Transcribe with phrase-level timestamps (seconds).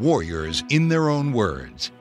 [0.00, 1.92] Warriors in Their Own Words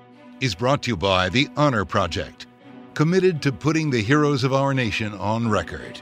[0.41, 2.47] is brought to you by the Honor Project,
[2.95, 6.01] committed to putting the heroes of our nation on record.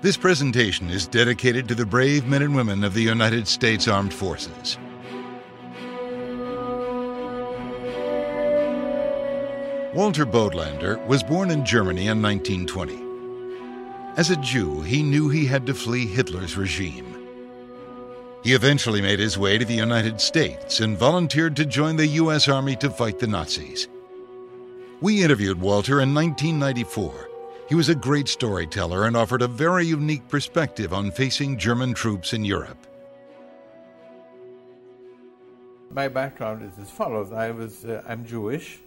[0.00, 4.14] This presentation is dedicated to the brave men and women of the United States Armed
[4.14, 4.78] Forces.
[9.94, 13.04] Walter Bodlander was born in Germany in 1920.
[14.16, 17.07] As a Jew, he knew he had to flee Hitler's regime.
[18.42, 22.48] He eventually made his way to the United States and volunteered to join the U.S.
[22.48, 23.88] Army to fight the Nazis.
[25.00, 27.28] We interviewed Walter in 1994.
[27.68, 32.32] He was a great storyteller and offered a very unique perspective on facing German troops
[32.32, 32.86] in Europe.
[35.90, 38.80] My background is as follows: I was uh, I'm Jewish,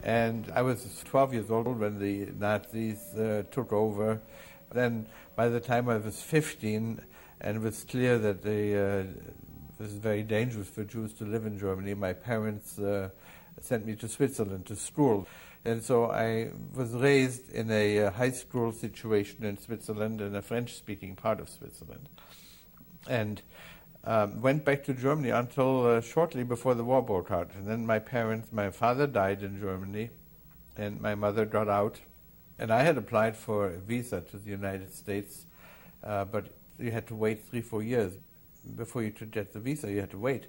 [0.00, 4.20] and I was 12 years old when the Nazis uh, took over.
[4.72, 7.00] Then, by the time I was 15,
[7.46, 11.46] and it was clear that they, uh, it was very dangerous for Jews to live
[11.46, 11.94] in Germany.
[11.94, 13.10] My parents uh,
[13.60, 15.28] sent me to Switzerland to school.
[15.64, 20.42] And so I was raised in a uh, high school situation in Switzerland, in a
[20.42, 22.08] French speaking part of Switzerland.
[23.08, 23.42] And
[24.02, 27.52] um, went back to Germany until uh, shortly before the war broke out.
[27.54, 30.10] And then my parents, my father died in Germany,
[30.76, 32.00] and my mother got out.
[32.58, 35.46] And I had applied for a visa to the United States,
[36.02, 38.14] uh, but you had to wait three, four years
[38.74, 39.90] before you could get the visa.
[39.90, 40.46] You had to wait.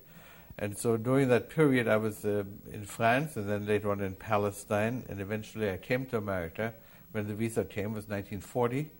[0.59, 4.15] And so during that period, I was uh, in France and then later on in
[4.15, 6.73] Palestine, and eventually I came to America.
[7.11, 8.91] When the visa came, was 1940,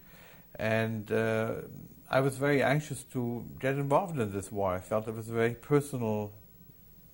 [0.56, 1.56] and uh,
[2.10, 4.74] I was very anxious to get involved in this war.
[4.74, 6.32] I felt it was a very personal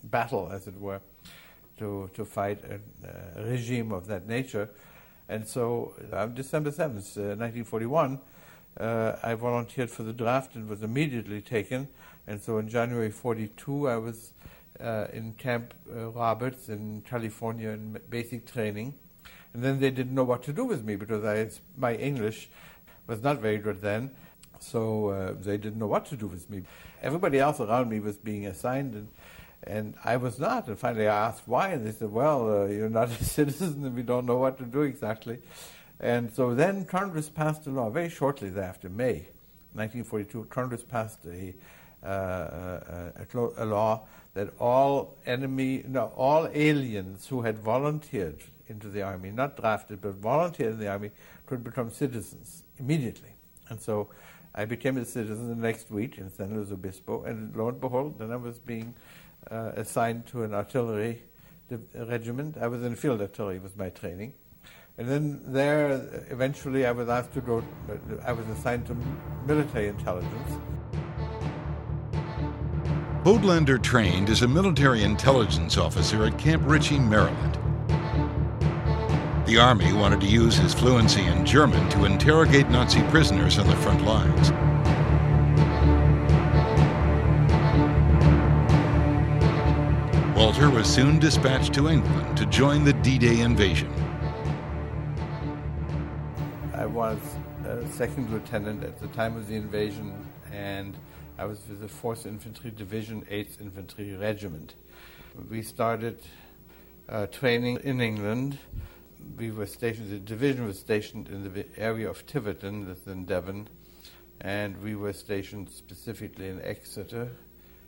[0.04, 1.02] battle, as it were,
[1.80, 2.80] to to fight a,
[3.40, 4.70] a regime of that nature.
[5.30, 8.20] And so, on uh, December 7th, 1941
[8.80, 11.88] uh, I volunteered for the draft and was immediately taken.
[12.28, 14.34] And so in January 42, I was
[14.80, 18.96] uh, in Camp uh, Roberts in California in basic training.
[19.54, 22.50] And then they didn't know what to do with me because I, my English
[23.08, 24.12] was not very good then.
[24.60, 26.64] So uh, they didn't know what to do with me.
[27.02, 29.08] Everybody else around me was being assigned, and,
[29.68, 30.68] and I was not.
[30.68, 33.94] And finally I asked why, and they said, Well, uh, you're not a citizen, and
[33.94, 35.40] we don't know what to do exactly.
[36.04, 39.26] And so then Congress passed a law very shortly thereafter, May
[39.72, 40.48] 1942.
[40.50, 41.56] Congress passed a,
[42.06, 44.02] uh, a, a, a, law
[44.34, 50.16] that all enemy, no, all aliens who had volunteered into the army, not drafted, but
[50.16, 51.10] volunteered in the army,
[51.46, 53.32] could become citizens immediately.
[53.70, 54.10] And so
[54.54, 58.20] I became a citizen the next week in San Luis Obispo, and lo and behold,
[58.20, 58.94] then I was being
[59.50, 61.24] uh, assigned to an artillery
[61.96, 62.58] regiment.
[62.58, 64.34] I was in field artillery, was my training.
[64.96, 67.64] And then there, eventually, I was asked to go,
[68.24, 68.98] I was assigned to
[69.48, 70.52] military intelligence.
[73.24, 77.58] Bodlander trained as a military intelligence officer at Camp Ritchie, Maryland.
[79.48, 83.76] The Army wanted to use his fluency in German to interrogate Nazi prisoners on the
[83.78, 84.52] front lines.
[90.38, 93.92] Walter was soon dispatched to England to join the D Day invasion
[96.94, 97.18] was
[97.66, 100.14] a second lieutenant at the time of the invasion,
[100.52, 100.96] and
[101.40, 104.76] I was with the 4th Infantry Division, 8th Infantry Regiment.
[105.50, 106.22] We started
[107.10, 108.60] uh, training in England.
[109.38, 113.70] We were stationed, the division was stationed in the area of Tiverton, that's in Devon,
[114.42, 117.32] and we were stationed specifically in Exeter.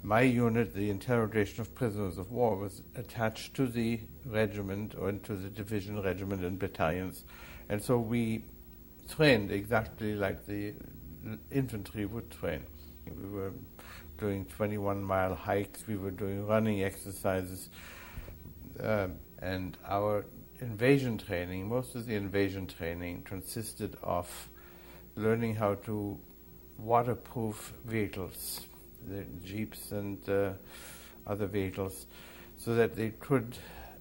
[0.02, 5.36] My unit, the interrogation of prisoners of war, was attached to the regiment or to
[5.36, 7.24] the division, regiment, and battalions.
[7.70, 8.46] And so we
[9.10, 10.74] trained exactly like the
[11.52, 12.64] infantry would train.
[13.06, 13.54] We were
[14.18, 17.70] doing 21 mile hikes, we were doing running exercises,
[18.82, 19.08] uh,
[19.40, 20.26] and our
[20.60, 24.50] invasion training, most of the invasion training consisted of
[25.16, 26.18] learning how to
[26.78, 28.62] waterproof vehicles,
[29.08, 30.52] the jeeps and uh,
[31.28, 32.08] other vehicles,
[32.58, 33.58] so that they could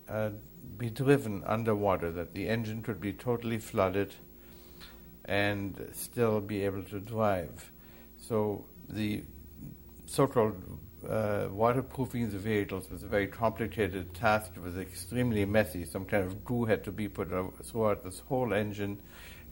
[0.09, 0.31] uh,
[0.79, 4.15] be driven underwater, that the engine could be totally flooded
[5.25, 7.71] and still be able to drive.
[8.19, 9.23] So the
[10.06, 10.62] so-called
[11.09, 14.53] uh, waterproofing the vehicles was a very complicated task.
[14.56, 15.85] It was extremely messy.
[15.85, 17.29] Some kind of glue had to be put
[17.65, 19.00] throughout this whole engine,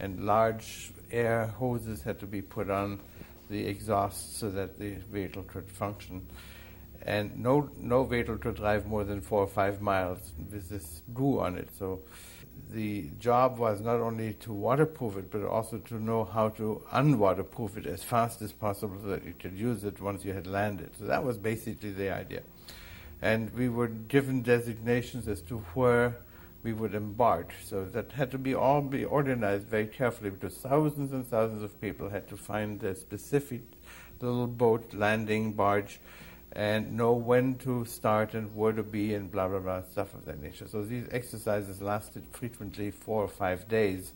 [0.00, 3.00] and large air hoses had to be put on
[3.50, 6.26] the exhaust so that the vehicle could function.
[7.02, 11.40] And no, no vehicle could drive more than four or five miles with this glue
[11.40, 11.68] on it.
[11.78, 12.00] So
[12.70, 17.76] the job was not only to waterproof it, but also to know how to unwaterproof
[17.76, 20.90] it as fast as possible so that you could use it once you had landed.
[20.98, 22.42] So that was basically the idea.
[23.20, 26.16] And we were given designations as to where
[26.62, 27.52] we would embark.
[27.64, 31.80] So that had to be all be organized very carefully because thousands and thousands of
[31.80, 33.62] people had to find a specific
[34.20, 36.00] little boat, landing, barge,
[36.54, 40.24] and know when to start and where to be and blah blah blah stuff of
[40.26, 40.68] that nature.
[40.68, 44.12] So these exercises lasted frequently four or five days.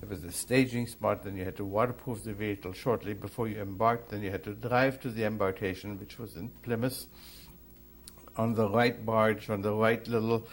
[0.00, 3.60] There was a staging spot, then you had to waterproof the vehicle shortly before you
[3.60, 7.06] embarked, then you had to drive to the embarkation, which was in Plymouth,
[8.36, 10.46] on the right barge, on the right little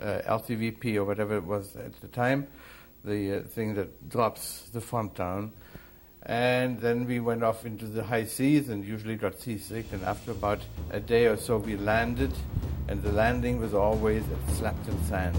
[0.00, 2.48] uh, LCVP or whatever it was at the time,
[3.04, 5.52] the uh, thing that drops the front down
[6.22, 9.86] and then we went off into the high seas and usually got seasick.
[9.92, 12.32] And after about a day or so, we landed,
[12.88, 15.38] and the landing was always at Slapton Sands.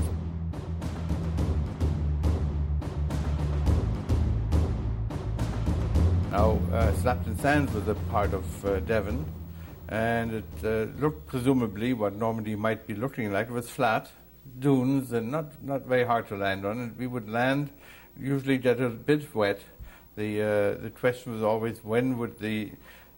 [6.31, 9.25] Now, uh, Slapton Sands was a part of uh, Devon,
[9.89, 13.49] and it uh, looked presumably what Normandy might be looking like.
[13.49, 14.09] It was flat,
[14.57, 16.79] dunes, and not, not very hard to land on.
[16.79, 17.69] And we would land,
[18.17, 19.59] usually get a bit wet,
[20.21, 22.71] the, uh, the question was always when would the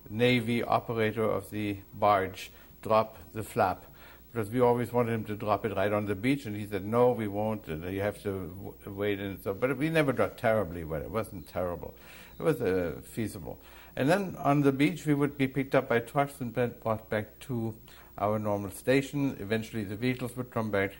[0.10, 2.52] Navy operator of the barge
[2.82, 3.86] drop the flap?
[4.32, 6.84] Because we always wanted him to drop it right on the beach, and he said,
[6.86, 7.68] "No, we won't.
[7.68, 11.04] You have to w- wait." And so, but we never dropped terribly wet.
[11.04, 11.94] It wasn't terrible.
[12.40, 13.60] It was uh, feasible.
[13.96, 16.52] And then on the beach, we would be picked up by trucks and
[16.82, 17.76] brought back to
[18.18, 19.38] our normal station.
[19.40, 20.94] Eventually, the vehicles would come back.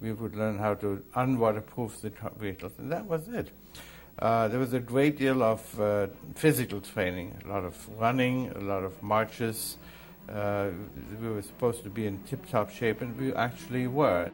[0.00, 3.50] We would learn how to unwaterproof the vehicles, and that was it.
[4.18, 8.58] Uh, there was a great deal of uh, physical training, a lot of running, a
[8.58, 9.78] lot of marches.
[10.28, 10.70] Uh,
[11.20, 14.28] we were supposed to be in tip top shape, and we actually were.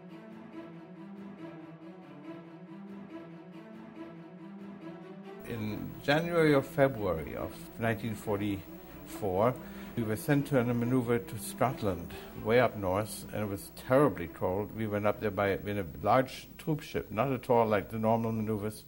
[5.47, 9.55] In January or February of 1944,
[9.97, 14.29] we were sent to a maneuver to Scotland, way up north, and it was terribly
[14.29, 14.75] cold.
[14.75, 17.99] We went up there by in a large troop ship, not at all like the
[17.99, 18.85] normal maneuvers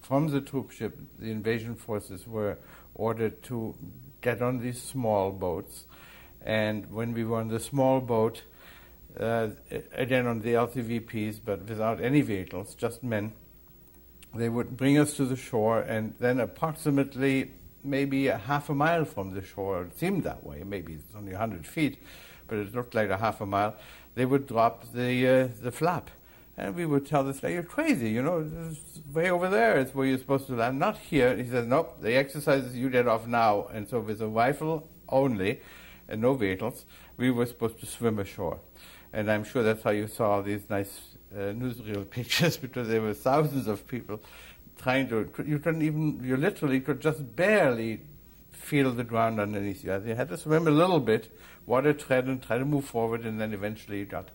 [0.00, 2.58] from the troop ship, the invasion forces were
[2.94, 3.74] ordered to
[4.20, 5.86] get on these small boats.
[6.42, 8.42] And when we were on the small boat,
[9.18, 9.48] uh,
[9.92, 13.32] again on the LCVPs, but without any vehicles, just men,
[14.34, 17.50] they would bring us to the shore, and then approximately
[17.82, 21.32] maybe a half a mile from the shore, it seemed that way, maybe it's only
[21.32, 21.98] 100 feet,
[22.46, 23.74] but it looked like a half a mile,
[24.14, 26.10] they would drop the, uh, the flap.
[26.60, 28.46] And we would tell this guy, you're crazy, you know,
[29.14, 31.34] way over there is where you're supposed to land, not here.
[31.34, 33.68] He says, nope, the exercises you get off now.
[33.72, 35.62] And so with a rifle only
[36.06, 36.84] and no vehicles,
[37.16, 38.60] we were supposed to swim ashore.
[39.10, 43.14] And I'm sure that's how you saw these nice uh, newsreel pictures because there were
[43.14, 44.20] thousands of people
[44.76, 48.02] trying to, you couldn't even, you literally could just barely
[48.52, 49.98] feel the ground underneath you.
[50.04, 53.40] You had to swim a little bit, water tread and try to move forward, and
[53.40, 54.28] then eventually you got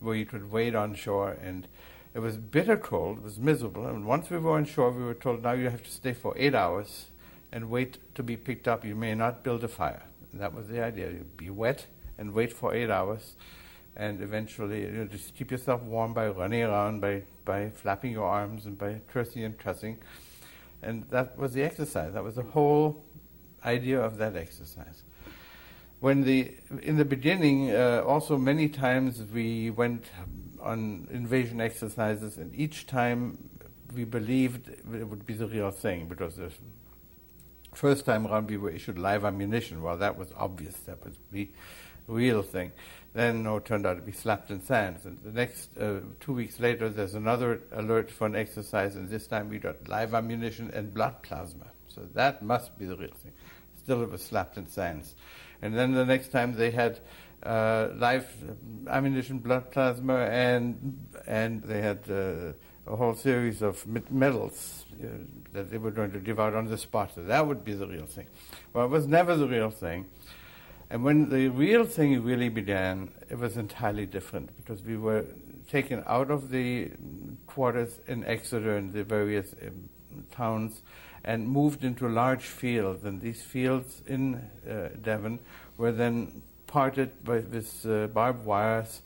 [0.00, 1.36] where you could wait on shore.
[1.42, 1.68] And
[2.14, 3.86] it was bitter cold, it was miserable.
[3.86, 6.34] And once we were on shore, we were told, now you have to stay for
[6.36, 7.06] eight hours
[7.52, 8.84] and wait to be picked up.
[8.84, 10.02] You may not build a fire.
[10.32, 11.10] And that was the idea.
[11.10, 11.86] You'd be wet
[12.18, 13.36] and wait for eight hours.
[13.96, 18.26] And eventually, you know, just keep yourself warm by running around, by, by flapping your
[18.26, 19.98] arms, and by cursing and cussing.
[20.82, 22.14] And that was the exercise.
[22.14, 23.04] That was the whole
[23.64, 25.02] idea of that exercise
[26.00, 26.52] when the
[26.82, 30.06] in the beginning, uh, also many times we went
[30.60, 33.50] on invasion exercises, and each time
[33.94, 36.50] we believed it would be the real thing because the
[37.74, 39.82] first time around we were issued live ammunition.
[39.82, 41.50] Well, that was obvious; that was the
[42.06, 42.72] real thing.
[43.12, 45.04] Then no, it turned out to be Slapton Sands.
[45.04, 49.26] And the next uh, two weeks later, there's another alert for an exercise, and this
[49.26, 51.66] time we got live ammunition and blood plasma.
[51.88, 53.32] So that must be the real thing.
[53.76, 55.14] Still, it was Slapton Sands.
[55.62, 57.00] And then the next time they had
[57.42, 58.28] uh, live
[58.88, 62.52] ammunition, blood plasma, and and they had uh,
[62.86, 65.06] a whole series of medals uh,
[65.52, 67.12] that they were going to give out on the spot.
[67.14, 68.26] So that would be the real thing.
[68.72, 70.06] Well, it was never the real thing.
[70.90, 75.24] And when the real thing really began, it was entirely different because we were
[75.70, 76.90] taken out of the
[77.46, 79.88] quarters in Exeter and the various um,
[80.32, 80.82] towns
[81.24, 83.04] and moved into large fields.
[83.04, 85.38] And these fields in uh, Devon
[85.76, 89.02] were then parted by, with uh, barbed wires,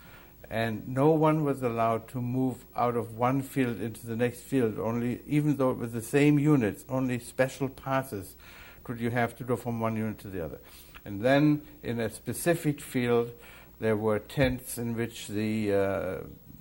[0.50, 4.78] and no one was allowed to move out of one field into the next field.
[4.78, 8.36] Only, even though it was the same units, only special passes
[8.84, 10.58] could you have to go from one unit to the other.
[11.04, 13.32] And then, in a specific field,
[13.80, 16.16] there were tents in which the uh,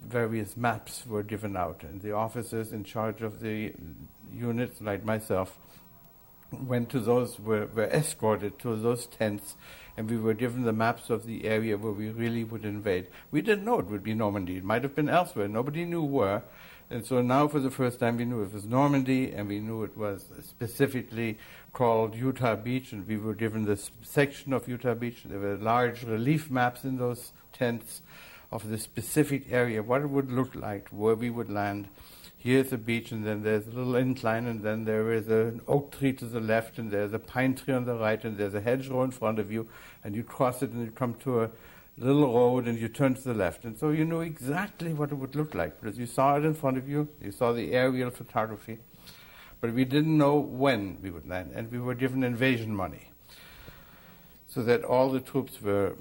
[0.07, 3.73] various maps were given out, and the officers in charge of the
[4.33, 5.57] units, like myself,
[6.51, 9.55] went to those, were, were escorted to those tents,
[9.97, 13.07] and we were given the maps of the area where we really would invade.
[13.31, 14.57] We didn't know it would be Normandy.
[14.57, 15.47] It might have been elsewhere.
[15.47, 16.43] Nobody knew where.
[16.89, 19.83] And so now, for the first time, we knew it was Normandy, and we knew
[19.83, 21.37] it was specifically
[21.71, 25.23] called Utah Beach, and we were given this section of Utah Beach.
[25.25, 28.01] There were large relief maps in those tents
[28.51, 31.87] of the specific area, what it would look like, where we would land
[32.43, 35.97] here's the beach, and then there's a little incline, and then there is an oak
[35.97, 38.59] tree to the left, and there's a pine tree on the right, and there's a
[38.59, 39.65] hedgerow in front of you,
[40.03, 41.49] and you cross it, and you come to a
[41.97, 43.63] little road, and you turn to the left.
[43.63, 46.53] And so you knew exactly what it would look like, because you saw it in
[46.53, 48.79] front of you, you saw the aerial photography,
[49.61, 53.12] but we didn't know when we would land, and we were given invasion money.
[54.53, 55.95] So that all the troops were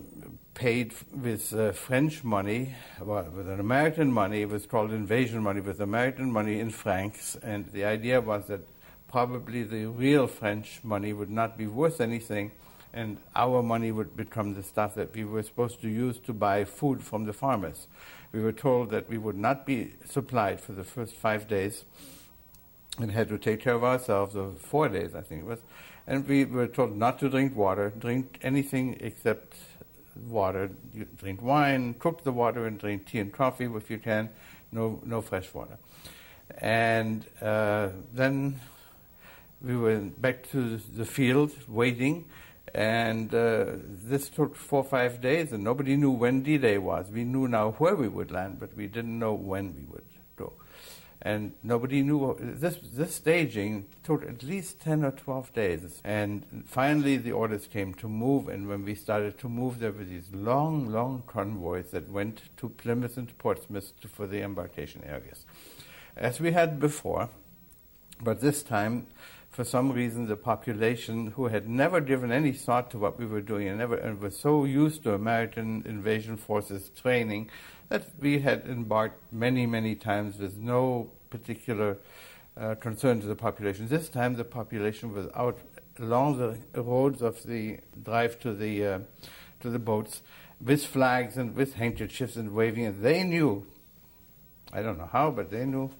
[0.52, 4.42] paid with uh, French money, well, with an American money.
[4.42, 7.34] It was called invasion money, with American money in francs.
[7.42, 8.60] And the idea was that
[9.08, 12.52] probably the real French money would not be worth anything,
[12.92, 16.64] and our money would become the stuff that we were supposed to use to buy
[16.64, 17.88] food from the farmers.
[18.32, 21.86] We were told that we would not be supplied for the first five days
[22.98, 25.60] and had to take care of ourselves, or four days, I think it was.
[26.06, 29.54] And we were told not to drink water, drink anything except
[30.28, 30.70] water.
[30.92, 34.30] You drink wine, cook the water, and drink tea and coffee if you can.
[34.72, 35.78] No, no fresh water.
[36.58, 38.60] And uh, then
[39.62, 42.24] we went back to the field waiting,
[42.74, 47.10] and uh, this took four or five days, and nobody knew when D-Day was.
[47.10, 50.04] We knew now where we would land, but we didn't know when we would
[51.22, 52.78] and nobody knew this.
[52.82, 58.08] This staging took at least ten or twelve days, and finally the orders came to
[58.08, 58.48] move.
[58.48, 62.68] And when we started to move, there were these long, long convoys that went to
[62.68, 65.46] Plymouth and Portsmouth for the embarkation areas,
[66.16, 67.30] as we had before,
[68.20, 69.06] but this time.
[69.52, 73.42] For some reason, the population, who had never given any thought to what we were
[73.42, 77.50] doing and never and so used to American invasion forces training,
[77.90, 81.98] that we had embarked many, many times with no particular
[82.56, 83.88] uh, concern to the population.
[83.88, 85.58] This time the population was out
[85.98, 88.98] along the roads of the drive to the, uh,
[89.60, 90.22] to the boats
[90.64, 93.66] with flags and with handkerchiefs and waving, and they knew,
[94.72, 95.90] I don't know how, but they knew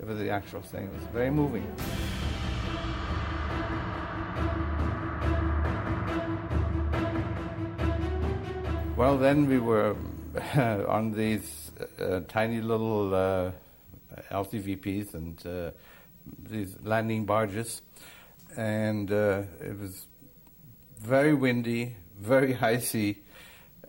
[0.00, 0.84] it was the actual thing.
[0.84, 1.70] It was very moving.
[9.02, 9.96] Well, then we were
[10.86, 13.50] on these uh, tiny little uh,
[14.30, 15.72] LCVPs and uh,
[16.48, 17.82] these landing barges,
[18.56, 20.06] and uh, it was
[21.00, 23.18] very windy, very high sea.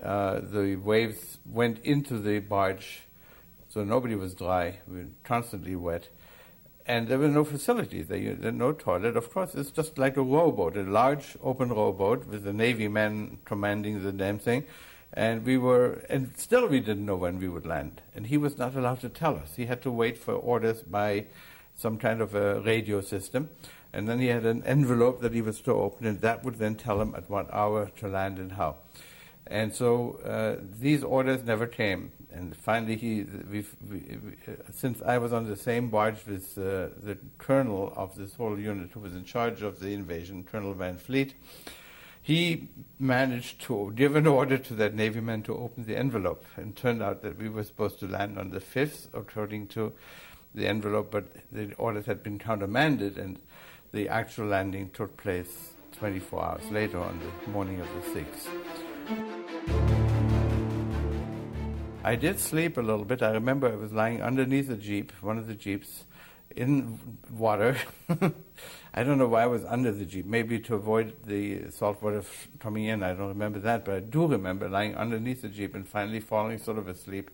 [0.02, 3.02] Uh, the waves went into the barge,
[3.70, 4.80] so nobody was dry.
[4.88, 6.08] We were constantly wet.
[6.88, 8.08] And there were no facilities.
[8.08, 9.16] There were no toilet.
[9.16, 13.38] Of course, it's just like a rowboat, a large open rowboat with a Navy man
[13.46, 14.66] commanding the damn thing
[15.14, 18.02] and we were, and still we didn't know when we would land.
[18.16, 19.56] And he was not allowed to tell us.
[19.56, 21.28] He had to wait for orders by
[21.76, 23.50] some kind of a radio system.
[23.94, 26.76] And then he had an envelope that he was to open, and that would then
[26.76, 28.78] tell him at what hour to land and how.
[29.46, 32.12] And so uh, these orders never came.
[32.32, 33.66] And finally, he, we,
[34.72, 38.90] since I was on the same barge with uh, the colonel of this whole unit
[38.94, 41.36] who was in charge of the invasion, Colonel Van Fleet,
[42.24, 46.46] he managed to give an order to that Navy man to open the envelope.
[46.56, 49.92] And turned out that we were supposed to land on the 5th, according to
[50.56, 53.40] the envelope, but the orders had been countermanded, and
[53.92, 58.48] the actual landing took place 24 hours later on the morning of the 6th.
[62.06, 63.22] I did sleep a little bit.
[63.22, 66.06] I remember I was lying underneath a jeep, one of the jeeps,
[66.56, 67.00] in
[67.32, 67.78] water.
[68.94, 70.26] I don't know why I was under the jeep.
[70.26, 72.24] Maybe to avoid the salt water
[72.60, 73.02] coming in.
[73.02, 76.60] I don't remember that, but I do remember lying underneath the jeep and finally falling
[76.60, 77.32] sort of asleep,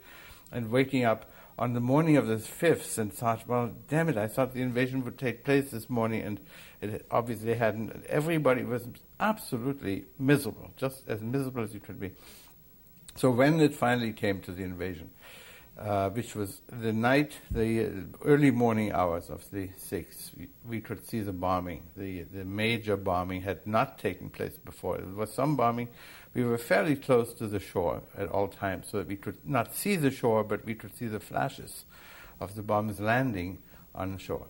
[0.51, 4.27] and waking up on the morning of the fifth and thought, well, damn it, I
[4.27, 6.39] thought the invasion would take place this morning, and
[6.81, 8.05] it obviously hadn't.
[8.05, 8.87] Everybody was
[9.19, 12.11] absolutely miserable, just as miserable as you could be.
[13.15, 15.09] So when it finally came to the invasion,
[15.79, 17.89] uh, which was the night, the
[18.25, 20.31] early morning hours of the 6th.
[20.67, 21.83] We, could see the bombing.
[21.95, 24.97] The, the major bombing had not taken place before.
[24.97, 25.87] There was some bombing.
[26.33, 29.73] We were fairly close to the shore at all times, so that we could not
[29.73, 31.85] see the shore, but we could see the flashes
[32.41, 33.59] of the bombs landing
[33.95, 34.47] on the shore.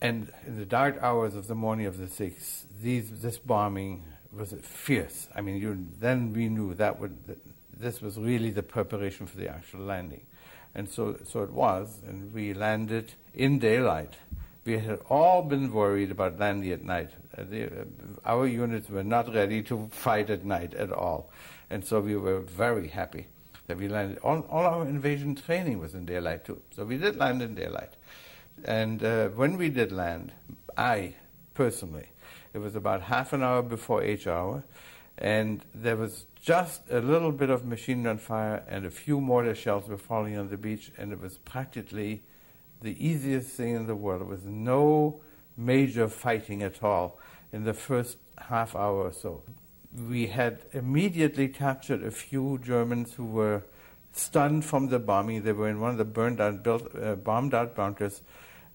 [0.00, 4.54] And in the dark hours of the morning of the 6th, these, this bombing was
[4.62, 5.28] fierce.
[5.34, 7.36] I mean, you, then we knew that would,
[7.80, 10.22] this was really the preparation for the actual landing.
[10.74, 14.14] And so, so it was, and we landed in daylight.
[14.64, 17.10] We had all been worried about landing at night.
[17.36, 17.84] Uh, the, uh,
[18.24, 21.30] our units were not ready to fight at night at all.
[21.70, 23.26] And so we were very happy
[23.66, 24.18] that we landed.
[24.18, 26.60] All, all our invasion training was in daylight too.
[26.76, 27.94] So we did land in daylight.
[28.64, 30.32] And uh, when we did land,
[30.76, 31.14] I
[31.54, 32.08] personally,
[32.52, 34.64] it was about half an hour before H hour,
[35.18, 39.54] and there was just a little bit of machine gun fire and a few mortar
[39.54, 42.22] shells were falling on the beach, and it was practically
[42.80, 44.22] the easiest thing in the world.
[44.22, 45.20] There was no
[45.56, 47.18] major fighting at all
[47.52, 49.42] in the first half hour or so.
[49.94, 53.64] We had immediately captured a few Germans who were
[54.12, 55.42] stunned from the bombing.
[55.42, 58.22] They were in one of the burned out, built, uh, bombed out bunkers.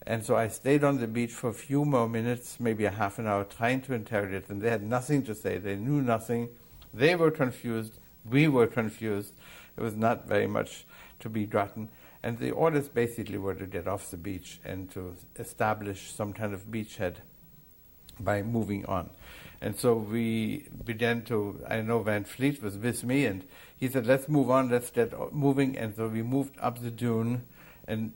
[0.06, 3.18] And so I stayed on the beach for a few more minutes, maybe a half
[3.18, 4.60] an hour, trying to interrogate them.
[4.60, 5.58] They had nothing to say.
[5.58, 6.50] They knew nothing.
[6.96, 8.00] They were confused.
[8.24, 9.34] We were confused.
[9.78, 10.86] It was not very much
[11.20, 11.90] to be gotten.
[12.24, 16.54] And the orders basically were to get off the beach and to establish some kind
[16.54, 17.18] of beachhead
[18.20, 19.10] by moving on.
[19.62, 24.06] And so we began to, I know Van Fleet was with me, and he said,
[24.06, 25.78] let's move on, let's get moving.
[25.78, 27.46] And so we moved up the dune,
[27.88, 28.14] and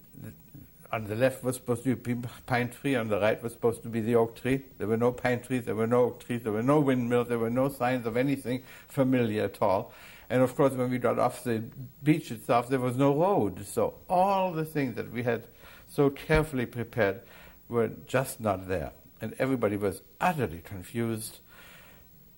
[0.92, 2.16] on the left was supposed to be
[2.46, 4.64] pine tree, on the right was supposed to be the oak tree.
[4.78, 7.40] There were no pine trees, there were no oak trees, there were no windmills, there
[7.40, 9.94] were no signs of anything familiar at all.
[10.30, 11.64] And of course, when we got off the
[12.04, 13.66] beach itself, there was no road.
[13.66, 15.44] So all the things that we had
[15.88, 17.22] so carefully prepared
[17.68, 18.92] were just not there.
[19.22, 21.40] And everybody was utterly confused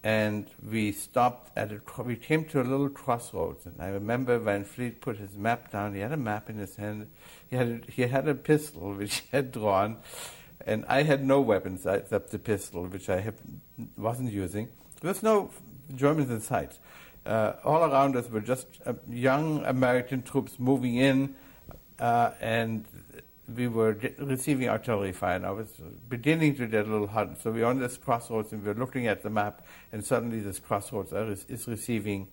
[0.03, 4.63] and we stopped at a, we came to a little crossroads, and I remember Van
[4.63, 5.93] Fleet put his map down.
[5.93, 7.07] He had a map in his hand.
[7.49, 9.97] He had a, he had a pistol which he had drawn,
[10.65, 13.35] and I had no weapons except the pistol which I have,
[13.95, 14.69] wasn't using.
[15.01, 15.51] There was no
[15.95, 16.79] Germans in sight.
[17.23, 21.35] Uh, all around us were just uh, young American troops moving in,
[21.99, 22.85] uh, and
[23.55, 25.69] we were receiving artillery fire, and I was
[26.09, 27.41] beginning to get a little hot.
[27.41, 30.39] So we were on this crossroads, and we were looking at the map, and suddenly
[30.39, 32.27] this crossroads is receiving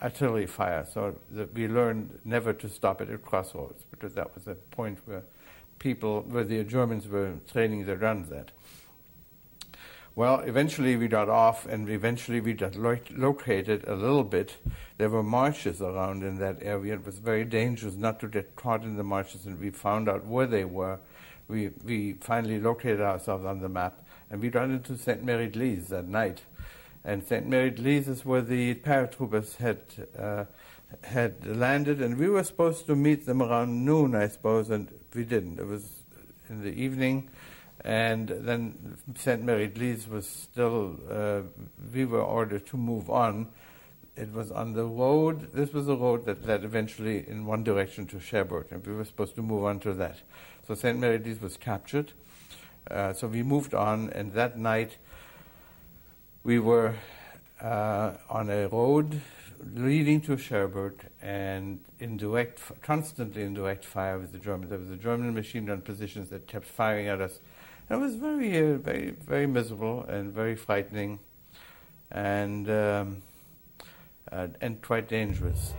[0.00, 0.84] artillery fire.
[0.92, 1.16] So
[1.54, 5.22] we learned never to stop at a crossroads, because that was a point where
[5.78, 8.52] people, where the Germans were training their guns at.
[10.14, 14.56] Well, eventually we got off, and eventually we got lo- located a little bit.
[14.98, 16.94] There were marshes around in that area.
[16.94, 20.26] It was very dangerous not to get caught in the marshes, and we found out
[20.26, 20.98] where they were.
[21.48, 25.24] We, we finally located ourselves on the map, and we got into St.
[25.24, 26.42] Mère-Église that night.
[27.06, 27.48] And St.
[27.48, 29.80] Mère-Église is where the paratroopers had,
[30.18, 30.44] uh,
[31.04, 35.24] had landed, and we were supposed to meet them around noon, I suppose, and we
[35.24, 35.58] didn't.
[35.58, 36.04] It was
[36.50, 37.30] in the evening
[37.84, 39.44] and then St.
[39.44, 41.40] Mère-Église was still, uh,
[41.92, 43.48] we were ordered to move on.
[44.14, 48.06] It was on the road, this was the road that led eventually in one direction
[48.08, 50.18] to Cherbourg, and we were supposed to move on to that.
[50.66, 51.00] So St.
[51.00, 52.12] Mère-Église was captured.
[52.90, 54.98] Uh, so we moved on, and that night
[56.44, 56.94] we were
[57.60, 59.20] uh, on a road
[59.74, 64.70] leading to Cherbourg and in direct, constantly in direct fire with the Germans.
[64.70, 67.38] There was a German machine gun positions that kept firing at us
[67.92, 71.18] it was very, uh, very, very miserable and very frightening,
[72.10, 73.22] and um,
[74.30, 75.74] uh, and quite dangerous.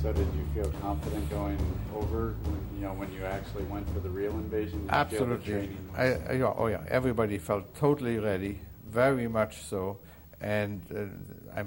[0.00, 1.58] So, did you feel confident going
[1.92, 2.36] over?
[2.44, 4.86] When, you know, when you actually went for the real invasion?
[4.90, 5.70] Absolutely.
[5.96, 9.98] I, I, oh yeah, everybody felt totally ready, very much so
[10.40, 11.62] and uh,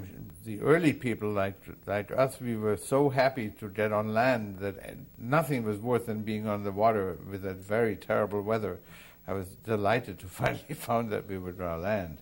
[0.45, 4.75] the early people like like us, we were so happy to get on land that
[5.17, 8.79] nothing was worse than being on the water with that very terrible weather.
[9.27, 12.19] I was delighted to finally found that we were on land.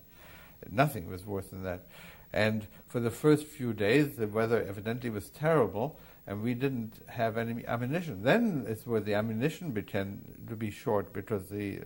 [0.70, 1.86] Nothing was worse than that.
[2.32, 7.36] And for the first few days, the weather evidently was terrible, and we didn't have
[7.36, 8.22] any ammunition.
[8.22, 11.80] Then it's where the ammunition began to be short because the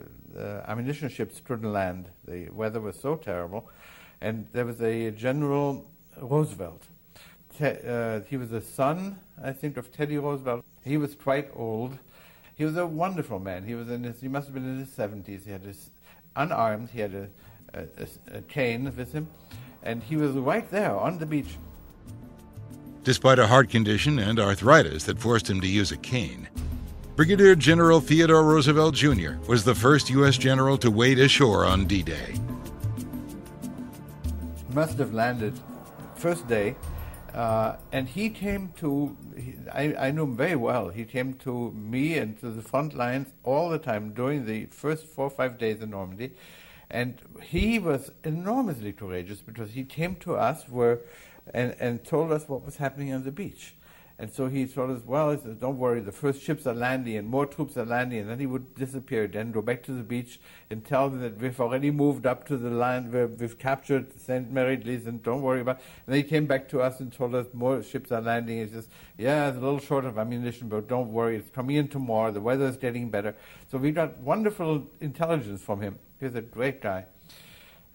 [0.67, 2.11] ammunition ships couldn't land.
[2.27, 3.71] The weather was so terrible
[4.25, 5.87] and there was a General
[6.21, 6.83] Roosevelt.
[7.59, 10.65] Te- uh, he was a son, I think, of Teddy Roosevelt.
[10.85, 11.99] He was quite old.
[12.57, 13.65] He was a wonderful man.
[13.65, 15.45] He was in his, he must have been in his 70s.
[15.45, 15.91] He had his,
[16.37, 16.91] unarmed.
[16.91, 17.29] He had a,
[17.75, 19.29] a, a, a chain with him,
[19.83, 21.57] and he was right there on the beach.
[23.03, 26.49] Despite a heart condition and arthritis that forced him to use a cane,
[27.17, 29.35] Brigadier General Theodore Roosevelt Jr.
[29.47, 30.37] was the first U.S.
[30.37, 32.35] general to wade ashore on D Day.
[34.73, 35.55] Must have landed
[36.25, 36.75] first day,
[37.35, 40.89] uh, and he came to, he, I, I knew him very well.
[40.89, 45.07] He came to me and to the front lines all the time during the first
[45.07, 46.31] four or five days in Normandy.
[46.91, 51.01] And he was enormously courageous because he came to us where,
[51.53, 53.75] and, and told us what was happening on the beach.
[54.17, 57.17] And so he told us, well, he said, don't worry, the first ships are landing
[57.17, 58.21] and more troops are landing.
[58.21, 60.39] And then he would disappear, then go back to the beach
[60.71, 64.55] and tell them that we've already moved up to the land where we've captured St.
[64.55, 65.83] Mère-Église and don't worry about it.
[66.07, 68.61] And then he came back to us and told us more ships are landing.
[68.65, 71.89] He says, yeah, it's a little short of ammunition, but don't worry, it's coming in
[71.89, 72.31] tomorrow.
[72.31, 73.35] The weather is getting better.
[73.69, 75.99] So we got wonderful intelligence from him.
[76.21, 77.07] He was a great guy.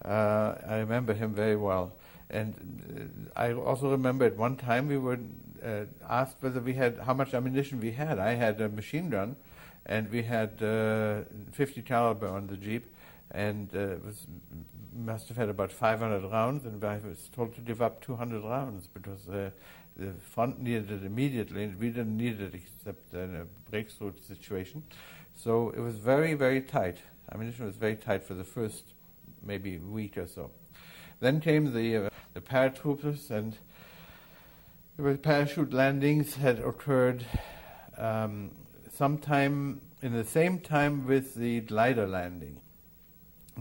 [0.04, 1.94] Uh, I remember him very well.
[2.30, 5.18] And uh, I also remember at one time we were
[5.64, 8.20] uh, asked whether we had how much ammunition we had.
[8.20, 9.36] I had a machine gun,
[9.86, 12.94] and we had uh, 50 caliber on the jeep,
[13.32, 14.28] and uh, was
[14.96, 16.66] must have had about 500 rounds.
[16.66, 19.52] And I was told to give up 200 rounds because uh,
[19.96, 24.84] the front needed it immediately, and we didn't need it except in a breakthrough situation.
[25.36, 26.98] So it was very, very tight.
[27.32, 28.94] Ammunition was very tight for the first
[29.44, 30.52] maybe week or so.
[31.20, 33.58] Then came the uh, the paratroopers and
[35.00, 37.26] the parachute landings had occurred
[37.98, 38.52] um,
[38.94, 42.60] sometime in the same time with the glider landing.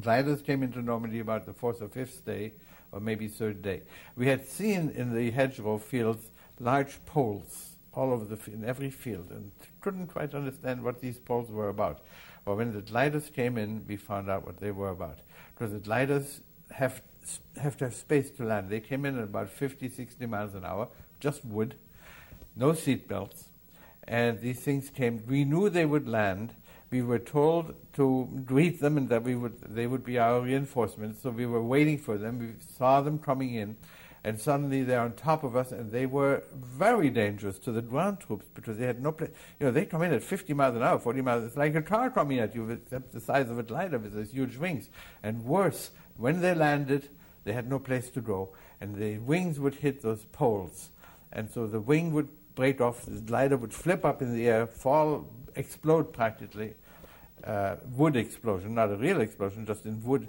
[0.01, 2.55] Gliders came into Normandy about the fourth or fifth day,
[2.91, 3.83] or maybe third day.
[4.17, 9.31] We had seen in the hedgerow fields large poles all over the in every field,
[9.31, 12.01] and couldn't quite understand what these poles were about.
[12.45, 15.21] But when the gliders came in, we found out what they were about.
[15.55, 16.41] Because the gliders
[16.73, 17.01] have
[17.61, 18.71] have to have space to land.
[18.71, 20.89] They came in at about 50, 60 miles an hour,
[21.21, 21.75] just wood,
[22.57, 23.45] no seat belts.
[24.05, 25.23] And these things came.
[25.27, 26.55] We knew they would land.
[26.91, 31.23] We were told to greet them and that we would, they would be our reinforcements.
[31.23, 32.39] So we were waiting for them.
[32.39, 33.77] We saw them coming in.
[34.25, 38.19] And suddenly they're on top of us, and they were very dangerous to the ground
[38.19, 39.31] troops because they had no place.
[39.61, 41.45] You know, they come in at 50 miles an hour, 40 miles.
[41.45, 44.33] It's like a car coming at you, except the size of a glider with those
[44.33, 44.91] huge wings.
[45.23, 47.09] And worse, when they landed,
[47.45, 48.51] they had no place to go,
[48.81, 50.91] and the wings would hit those poles
[51.33, 54.67] and so the wing would break off, the glider would flip up in the air,
[54.67, 56.75] fall, explode practically.
[57.45, 60.27] Uh, wood explosion, not a real explosion, just in wood.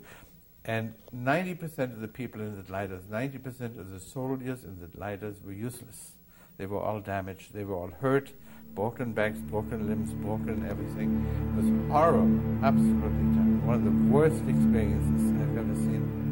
[0.65, 5.37] And 90% of the people in the gliders, 90% of the soldiers in the gliders
[5.43, 6.11] were useless.
[6.57, 7.53] They were all damaged.
[7.53, 8.31] They were all hurt,
[8.75, 11.25] broken backs, broken limbs, broken everything.
[11.53, 13.67] It was horrible, absolutely terrible.
[13.67, 16.28] One of the worst experiences I've ever seen.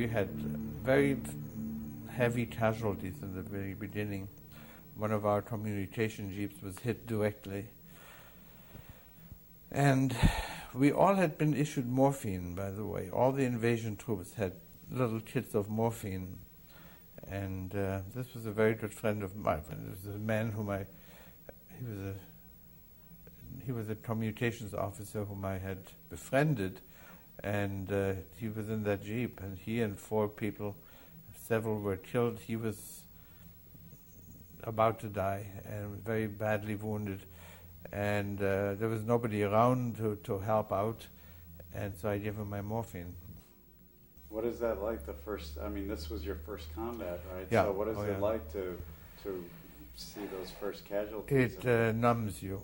[0.00, 0.30] We had
[0.82, 1.14] very
[2.08, 4.28] heavy casualties in the very beginning.
[4.96, 7.66] One of our communication jeeps was hit directly.
[9.70, 10.16] And
[10.72, 13.10] we all had been issued morphine, by the way.
[13.12, 14.52] All the invasion troops had
[14.90, 16.38] little kits of morphine.
[17.28, 19.60] And uh, this was a very good friend of mine.
[19.90, 20.86] This was a man whom I,
[21.78, 22.14] he was a,
[23.66, 25.76] he was a communications officer whom I had
[26.08, 26.80] befriended
[27.42, 30.76] and uh, he was in that jeep, and he and four people,
[31.34, 32.38] several were killed.
[32.38, 33.02] He was
[34.64, 37.22] about to die and very badly wounded,
[37.92, 41.06] and uh, there was nobody around to, to help out,
[41.74, 43.14] and so I gave him my morphine.
[44.28, 45.06] What is that like?
[45.06, 47.46] The first, I mean, this was your first combat, right?
[47.50, 47.64] Yeah.
[47.64, 48.18] So what is oh, it yeah.
[48.18, 48.78] like to
[49.24, 49.44] to
[49.96, 51.54] see those first casualties?
[51.54, 52.60] It uh, numbs you.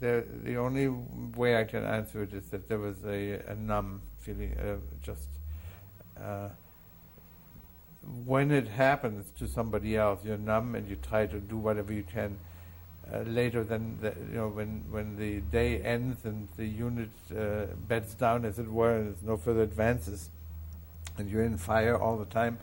[0.00, 4.00] The, the only way I can answer it is that there was a, a numb
[4.18, 5.28] feeling, uh, just
[6.20, 6.48] uh,
[8.24, 12.02] when it happens to somebody else, you're numb and you try to do whatever you
[12.02, 12.38] can.
[13.12, 17.64] Uh, later, than the, you know, when when the day ends and the unit uh,
[17.88, 20.30] beds down, as it were, and there's no further advances,
[21.18, 22.58] and you're in fire all the time,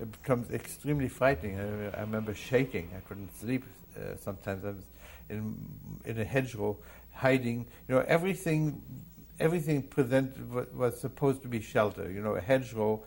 [0.00, 1.60] it becomes extremely frightening.
[1.60, 3.64] I, I remember shaking; I couldn't sleep.
[3.94, 4.84] Uh, sometimes I was
[5.28, 5.56] in
[6.04, 6.76] in a hedgerow,
[7.12, 7.66] hiding.
[7.88, 8.82] You know, everything
[9.40, 12.10] everything presented was supposed to be shelter.
[12.10, 13.02] You know, a hedgerow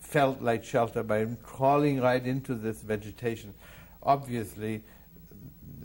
[0.00, 3.54] felt like shelter by crawling right into this vegetation.
[4.02, 4.84] Obviously,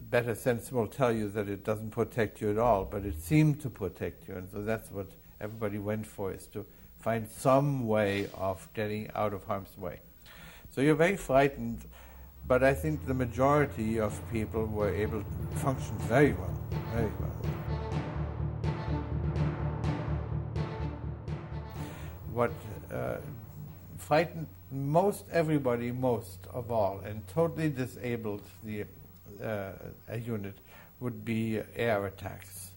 [0.10, 3.62] better sense will tell you that it doesn't protect you at all, but it seemed
[3.62, 5.08] to protect you, and so that's what
[5.40, 6.66] everybody went for: is to
[7.00, 10.02] find some way of getting out of harm's way.
[10.72, 11.86] So you're very frightened
[12.50, 16.58] But I think the majority of people were able to function very well,
[16.96, 17.36] very well.
[22.34, 22.52] What
[22.92, 23.18] uh,
[23.98, 28.86] frightened most everybody, most of all, and totally disabled the
[29.44, 29.74] uh,
[30.20, 30.58] unit
[31.00, 32.72] would be air attacks.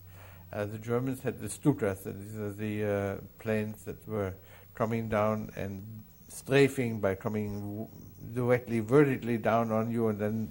[0.53, 4.35] Uh, the Germans had the Stukas, these are the uh, planes that were
[4.75, 6.02] coming down and
[6.33, 7.89] strafing by coming
[8.33, 10.49] directly vertically down on you and then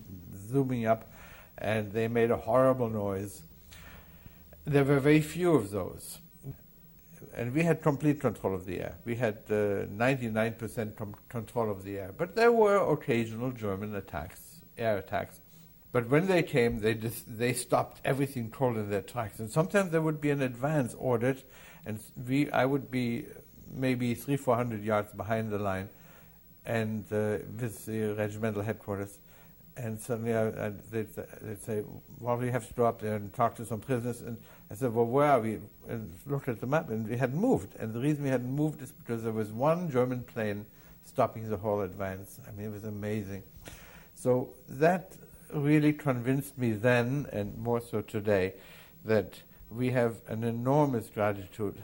[0.50, 1.12] zooming up,
[1.58, 3.42] and they made a horrible noise.
[4.66, 6.20] There were very few of those.
[7.34, 8.98] And we had complete control of the air.
[9.06, 12.12] We had uh, 99% com- control of the air.
[12.16, 15.40] But there were occasional German attacks, air attacks.
[15.92, 19.40] But when they came, they just, they stopped everything cold in their tracks.
[19.40, 21.44] And sometimes there would be an advance ordered,
[21.86, 23.26] and we I would be
[23.74, 25.90] maybe three, four hundred yards behind the line,
[26.66, 29.20] and uh, with the regimental headquarters.
[29.78, 31.08] And suddenly I, I, they'd,
[31.42, 31.84] they'd, say,
[32.20, 34.22] well, we have to go up there and talk to some prisoners.
[34.22, 34.38] And
[34.70, 35.60] I said, well, where are we?
[35.88, 37.76] And looked at the map, and we hadn't moved.
[37.80, 40.66] And the reason we hadn't moved is because there was one German plane
[41.06, 42.40] stopping the whole advance.
[42.48, 43.44] I mean, it was amazing.
[44.14, 45.14] So that
[45.54, 48.54] really convinced me then, and more so today,
[49.06, 51.82] that we have an enormous gratitude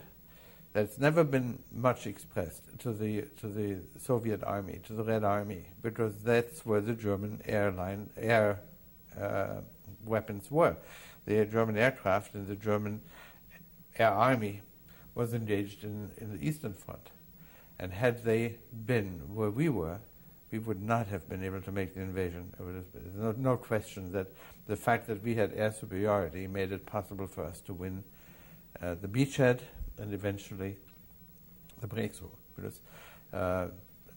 [0.72, 5.64] that's never been much expressed to the to the Soviet army, to the Red Army,
[5.82, 8.60] because that's where the German airline air
[9.20, 9.60] uh,
[10.04, 10.76] weapons were.
[11.26, 13.00] The German aircraft and the German
[13.98, 14.62] air army
[15.14, 17.10] was engaged in, in the Eastern Front,
[17.78, 19.98] and had they been where we were,
[20.52, 22.52] we would not have been able to make the invasion.
[22.58, 24.28] There's no, no question that
[24.66, 28.04] the fact that we had air superiority made it possible for us to win
[28.80, 29.60] uh, the beachhead
[29.98, 30.76] and eventually
[31.80, 32.28] the breakthrough.
[32.54, 32.80] Because
[33.32, 33.68] uh,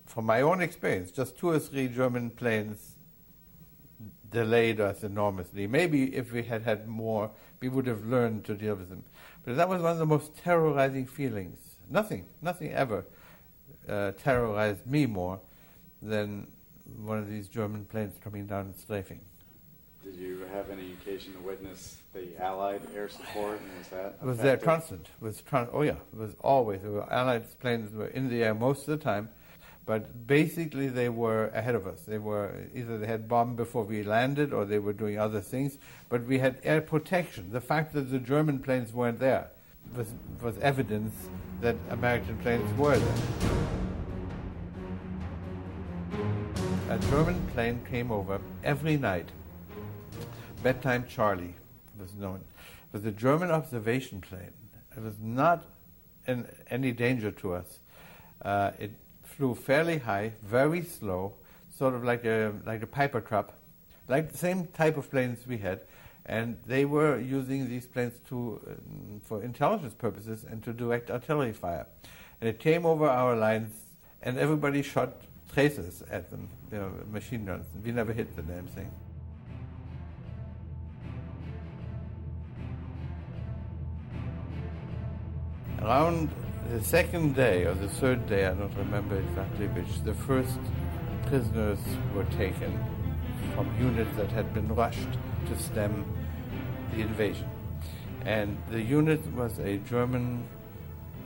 [0.05, 2.97] from my own experience, just two or three German planes
[4.31, 5.67] delayed us enormously.
[5.67, 9.03] Maybe if we had had more, we would have learned to deal with them.
[9.43, 11.59] But that was one of the most terrorizing feelings.
[11.89, 13.05] Nothing, nothing ever
[13.87, 15.39] uh, terrorized me more
[16.01, 16.47] than
[17.03, 19.19] one of these German planes coming down and strafing.
[20.03, 23.59] Did you have any occasion to witness the Allied air support?
[23.61, 25.07] And was that was there constant.
[25.19, 26.81] Was oh yeah, it was always.
[26.81, 29.29] There were Allied planes were in the air most of the time,
[29.85, 32.01] but basically they were ahead of us.
[32.01, 35.77] They were either they had bombed before we landed, or they were doing other things.
[36.09, 37.51] But we had air protection.
[37.51, 39.51] The fact that the German planes weren't there
[39.95, 41.13] was was evidence
[41.61, 43.15] that American planes were there.
[46.89, 49.29] A German plane came over every night
[50.63, 51.55] Bedtime Charlie
[51.99, 52.37] was known.
[52.37, 54.53] It was a German observation plane.
[54.95, 55.65] It was not
[56.27, 57.79] in any danger to us.
[58.43, 58.91] Uh, it
[59.23, 61.33] flew fairly high, very slow,
[61.75, 63.51] sort of like a like a Piper Cub,
[64.07, 65.81] like the same type of planes we had,
[66.27, 71.53] and they were using these planes to um, for intelligence purposes and to direct artillery
[71.53, 71.87] fire.
[72.39, 73.73] And it came over our lines,
[74.21, 75.21] and everybody shot
[75.53, 77.65] tracers at them, you know, machine guns.
[77.83, 78.91] We never hit the damn thing.
[85.81, 86.29] Around
[86.69, 90.59] the second day or the third day, I don't remember exactly which, the first
[91.25, 91.79] prisoners
[92.13, 92.79] were taken
[93.55, 95.17] from units that had been rushed
[95.47, 96.05] to stem
[96.93, 97.49] the invasion.
[98.25, 100.47] And the unit was a German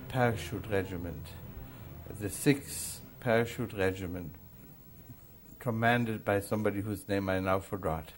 [0.08, 1.28] parachute regiment,
[2.18, 4.36] the 6th Parachute Regiment,
[5.60, 8.13] commanded by somebody whose name I now forgot.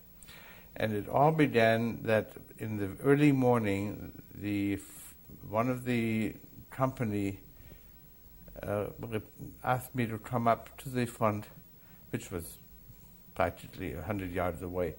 [0.76, 4.76] And it all began that in the early morning, the
[5.50, 6.36] one of the
[6.70, 7.40] company
[8.64, 8.88] uh,
[9.64, 11.46] asked me to come up to the front,
[12.10, 12.58] which was
[13.36, 14.96] practically 100 yards away.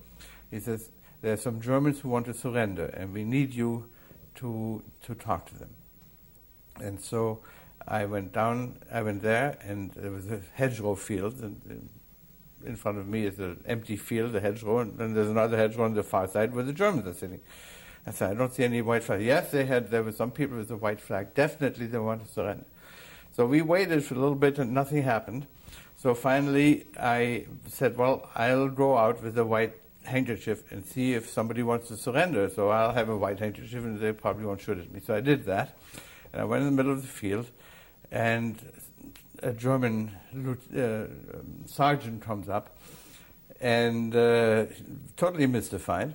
[0.50, 0.90] He says,
[1.22, 3.88] There are some Germans who want to surrender, and we need you
[4.36, 5.70] to, to talk to them.
[6.80, 7.40] And so
[7.86, 11.88] I went down, I went there, and there was a hedgerow field, and
[12.64, 15.84] in front of me is an empty field, a hedgerow, and then there's another hedgerow
[15.84, 17.40] on the far side where the Germans are sitting.
[18.06, 19.22] I said, I don't see any white flag.
[19.22, 21.34] Yes, they had, there were some people with a white flag.
[21.34, 22.64] Definitely they wanted to surrender.
[23.32, 25.46] So we waited for a little bit and nothing happened.
[25.96, 31.28] So finally I said, well, I'll go out with a white handkerchief and see if
[31.28, 32.48] somebody wants to surrender.
[32.48, 35.00] So I'll have a white handkerchief and they probably won't shoot at me.
[35.00, 35.76] So I did that.
[36.32, 37.50] And I went in the middle of the field
[38.10, 38.56] and
[39.42, 40.16] a German
[40.76, 41.04] uh,
[41.66, 42.76] sergeant comes up
[43.60, 44.66] and uh,
[45.16, 46.14] totally mystified.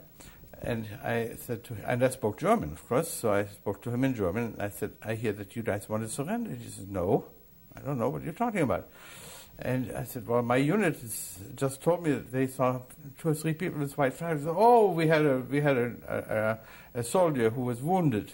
[0.63, 3.91] And I said to him, and I spoke German, of course, so I spoke to
[3.91, 4.43] him in German.
[4.43, 6.51] And I said, I hear that you guys want to surrender.
[6.51, 7.25] He said, No,
[7.75, 8.87] I don't know what you're talking about.
[9.59, 10.97] And I said, well, my unit
[11.55, 12.81] just told me that they saw
[13.19, 14.45] two or three people with white flags.
[14.47, 16.59] Oh, we had a we had a,
[16.95, 18.33] a, a, soldier who was wounded,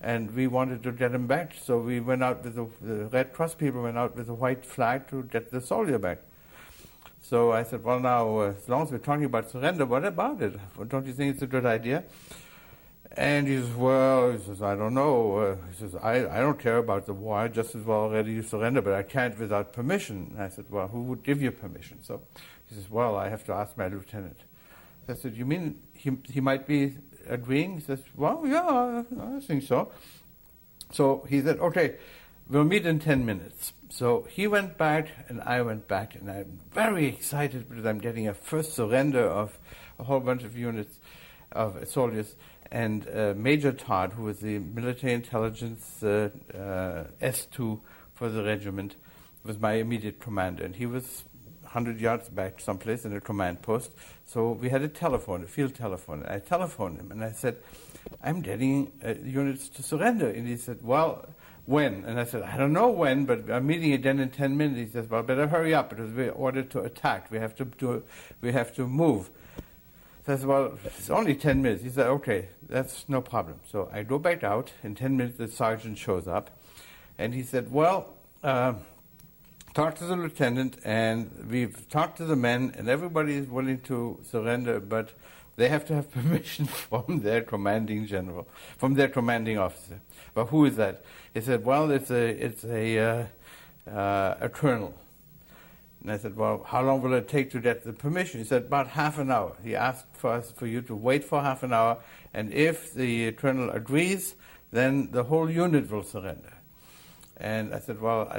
[0.00, 1.54] and we wanted to get him back.
[1.60, 4.64] So we went out with the, the Red Cross people went out with a white
[4.64, 6.20] flag to get the soldier back.
[7.22, 10.40] So I said, well, now uh, as long as we're talking about surrender, what about
[10.42, 10.54] it?
[10.88, 12.04] Don't you think it's a good idea?
[13.16, 15.36] And he says, well, he says, I don't know.
[15.36, 17.38] Uh, he says, I, I don't care about the war.
[17.38, 20.32] I just as well ready to surrender, but I can't without permission.
[20.34, 21.98] And I said, well, who would give you permission?
[22.02, 22.22] So
[22.66, 24.40] he says, well, I have to ask my lieutenant.
[25.08, 26.96] I said, you mean he, he might be
[27.28, 27.74] agreeing?
[27.74, 29.92] He says, well, yeah, I think so.
[30.92, 31.96] So he said, okay,
[32.50, 33.72] we'll meet in 10 minutes.
[33.88, 38.28] So he went back and I went back, and I'm very excited because I'm getting
[38.28, 39.58] a first surrender of
[39.98, 40.98] a whole bunch of units
[41.52, 42.34] of soldiers
[42.70, 47.80] and uh, Major Todd, who was the military intelligence uh, uh, S2
[48.14, 48.96] for the regiment,
[49.42, 51.24] was my immediate commander, and he was
[51.62, 53.92] 100 yards back someplace in a command post.
[54.26, 56.24] So we had a telephone, a field telephone.
[56.28, 57.56] I telephoned him, and I said,
[58.22, 60.28] I'm getting uh, units to surrender.
[60.28, 61.26] And he said, well,
[61.70, 62.04] when?
[62.04, 64.80] And I said, I don't know when, but I'm meeting again in 10 minutes.
[64.80, 67.30] He says, well, better hurry up because we're ordered to attack.
[67.30, 68.02] We have to do,
[68.40, 69.30] we have to move.
[70.26, 71.82] I said, well, it's only 10 minutes.
[71.82, 73.60] He said, okay, that's no problem.
[73.70, 74.72] So I go back out.
[74.82, 76.50] In 10 minutes, the sergeant shows up.
[77.18, 78.74] And he said, well, uh,
[79.74, 84.18] talk to the lieutenant, and we've talked to the men, and everybody is willing to
[84.22, 85.12] surrender, but
[85.56, 90.00] they have to have permission from their commanding general, from their commanding officer.
[90.34, 91.04] But who is that?
[91.34, 94.94] He said, well, it's a, it's a, uh, uh, a colonel.
[96.02, 98.40] And I said, well, how long will it take to get the permission?
[98.40, 99.56] He said, about half an hour.
[99.62, 101.98] He asked for us, for you to wait for half an hour,
[102.32, 104.34] and if the colonel agrees,
[104.72, 106.54] then the whole unit will surrender.
[107.36, 108.30] And I said, well,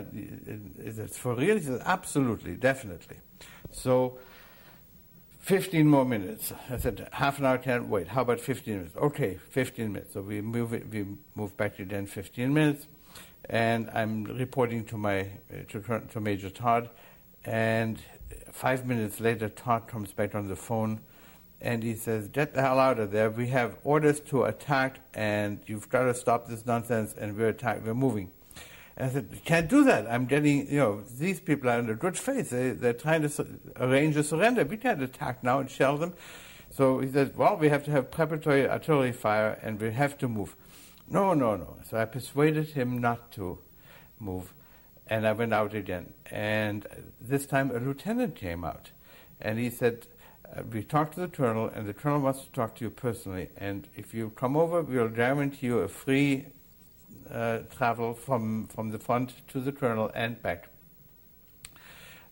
[0.80, 1.58] is it for real?
[1.58, 3.18] He said, absolutely, definitely.
[3.72, 4.18] So,
[5.42, 6.54] 15 more minutes.
[6.70, 8.08] I said, half an hour can't wait.
[8.08, 8.96] How about 15 minutes?
[8.96, 10.14] Okay, 15 minutes.
[10.14, 12.88] So we move it, we move back to then 15 minutes,
[13.50, 15.28] and I'm reporting to my
[15.70, 16.90] to, to Major Todd
[17.44, 18.00] and
[18.52, 21.02] five minutes later, Todd comes back on the phone
[21.60, 23.30] and he says, Get the hell out of there.
[23.30, 27.86] We have orders to attack, and you've got to stop this nonsense, and we're attack-
[27.86, 28.32] we're moving.
[28.98, 30.08] I said, You can't do that.
[30.08, 32.50] I'm getting, you know, these people are under good faith.
[32.50, 34.64] They, they're trying to su- arrange a surrender.
[34.66, 36.14] We can't attack now and shell them.
[36.70, 40.28] So he said, Well, we have to have preparatory artillery fire, and we have to
[40.28, 40.56] move.
[41.10, 41.78] No, no, no.
[41.90, 43.60] So I persuaded him not to
[44.20, 44.54] move
[45.12, 46.14] and I went out again.
[46.32, 46.88] And
[47.20, 48.92] this time a lieutenant came out,
[49.42, 50.08] and he said,
[50.56, 53.50] uh, "We talked to the colonel, and the colonel wants to talk to you personally.
[53.58, 56.48] And if you come over, we'll guarantee you a free
[57.76, 60.70] travel from from the front to the colonel and back."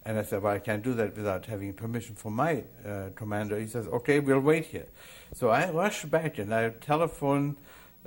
[0.03, 3.59] And I said, "Well, I can't do that without having permission from my uh, commander."
[3.59, 4.87] He says, "Okay, we'll wait here."
[5.33, 7.57] So I rush back and I telephone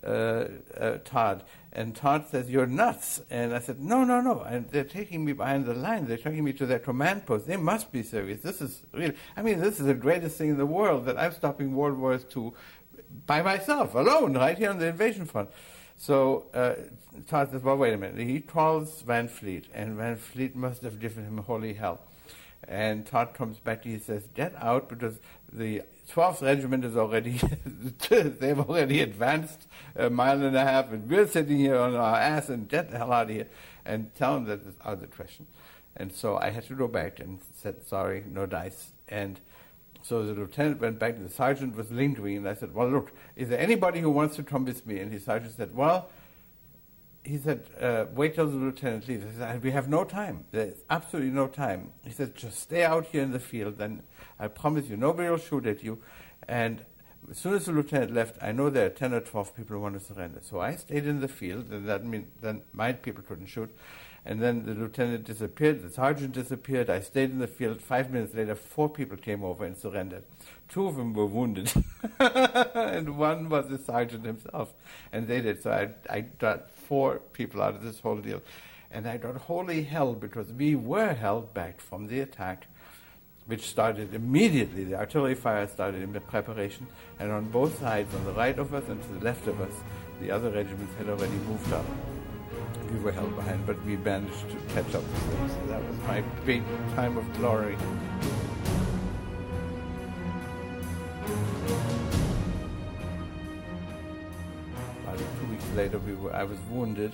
[0.05, 1.45] uh, uh, Todd.
[1.73, 3.21] And Todd says, You're nuts.
[3.31, 4.41] And I said, No, no, no.
[4.41, 6.07] And they're taking me behind the line.
[6.07, 7.47] They're taking me to their command post.
[7.47, 8.41] They must be serious.
[8.41, 11.33] This is really, I mean, this is the greatest thing in the world that I'm
[11.33, 12.53] stopping World War II
[13.27, 15.51] by myself, alone, right here on the invasion front.
[15.97, 16.75] So uh,
[17.29, 18.27] Todd says, Well, wait a minute.
[18.27, 22.01] He calls Van Fleet, and Van Fleet must have given him holy hell.
[22.69, 25.19] And Todd comes back and he says, Get out because
[25.53, 27.41] the 12th Regiment is already,
[28.09, 32.49] they've already advanced a mile and a half, and we're sitting here on our ass
[32.49, 33.49] and get the hell out of here
[33.85, 35.47] and tell them that it's out of the question.
[35.97, 38.93] And so I had to go back and said, sorry, no dice.
[39.09, 39.41] And
[40.03, 43.13] so the lieutenant went back, and the sergeant was lingering, and I said, well, look,
[43.37, 44.99] is there anybody who wants to come with me?
[44.99, 46.11] And the sergeant said, well,
[47.25, 49.25] he said, uh, wait till the lieutenant leaves.
[49.41, 50.45] I said, we have no time.
[50.51, 51.93] There's absolutely no time.
[52.05, 54.03] He said, just stay out here in the field, and
[54.41, 55.99] I promise you, nobody will shoot at you.
[56.49, 56.85] And
[57.31, 59.83] as soon as the lieutenant left, I know there are 10 or 12 people who
[59.83, 60.41] want to surrender.
[60.43, 63.71] So I stayed in the field, and that meant then my people couldn't shoot.
[64.25, 66.89] And then the lieutenant disappeared, the sergeant disappeared.
[66.89, 67.83] I stayed in the field.
[67.83, 70.23] Five minutes later, four people came over and surrendered.
[70.69, 71.73] Two of them were wounded,
[72.21, 74.73] and one was the sergeant himself.
[75.13, 75.63] And they did.
[75.63, 78.43] So I, I got four people out of this whole deal.
[78.93, 82.67] And I got holy hell because we were held back from the attack
[83.47, 84.85] which started immediately.
[84.85, 86.87] The artillery fire started in preparation,
[87.19, 89.75] and on both sides, on the right of us and to the left of us,
[90.21, 91.85] the other regiments had already moved up.
[92.93, 95.49] We were held behind, but we managed to catch up with them.
[95.49, 96.63] So that was my big
[96.95, 97.77] time of glory.
[105.03, 107.13] About two weeks later, we were, I was wounded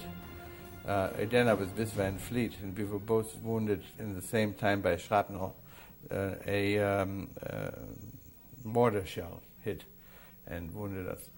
[0.89, 4.55] uh, again, I was with Van Fleet, and we were both wounded in the same
[4.55, 5.55] time by shrapnel.
[6.11, 7.69] Uh, a um, uh,
[8.65, 9.85] mortar shell hit
[10.47, 11.29] and wounded us.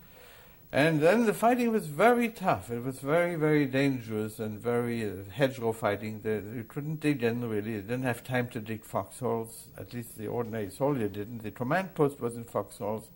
[0.72, 2.70] And then the fighting was very tough.
[2.70, 6.20] It was very, very dangerous and very uh, hedgerow fighting.
[6.22, 7.72] The, you couldn't dig in, really.
[7.72, 9.66] You didn't have time to dig foxholes.
[9.76, 11.42] At least the ordinary soldier didn't.
[11.42, 13.10] The command post was in foxholes,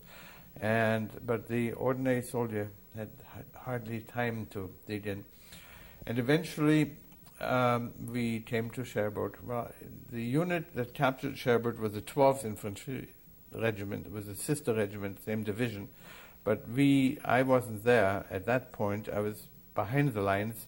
[0.59, 3.09] and but the ordinary soldier had
[3.55, 5.23] hardly time to dig in.
[6.05, 6.97] And eventually,
[7.39, 9.37] um, we came to Cherbourg.
[9.41, 9.71] Well,
[10.11, 13.13] the unit that captured Cherbourg was the 12th Infantry
[13.53, 14.07] Regiment.
[14.07, 15.87] It was a sister regiment, same division.
[16.45, 19.09] But we, I wasn't there at that point.
[19.09, 20.67] I was behind the lines.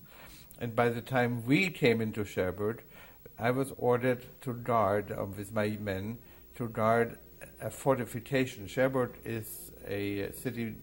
[0.60, 2.84] And by the time we came into Cherbourg,
[3.40, 6.18] I was ordered to guard, uh, with my men,
[6.56, 7.20] to guard
[7.62, 8.68] a fortification.
[8.68, 10.76] Cherbourg is a city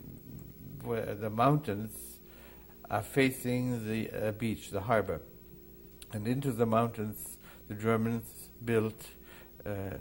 [0.85, 2.21] where the mountains
[2.89, 5.21] are facing the uh, beach, the harbor.
[6.13, 9.07] And into the mountains, the Germans built
[9.67, 9.97] uh,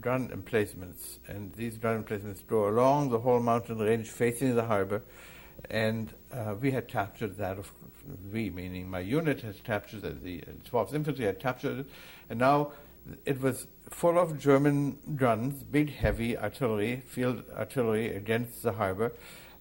[0.00, 1.18] gun emplacements.
[1.26, 5.02] And these gun emplacements go along the whole mountain range facing the harbor.
[5.70, 7.72] And uh, we had captured that, of
[8.32, 11.86] we, meaning my unit, has captured it, the 12th Infantry had captured it.
[12.30, 12.72] And now
[13.24, 19.12] it was full of German guns, big, heavy artillery, field artillery against the harbor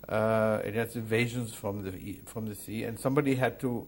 [0.10, 3.88] uh, against invasions from the from the sea, and somebody had to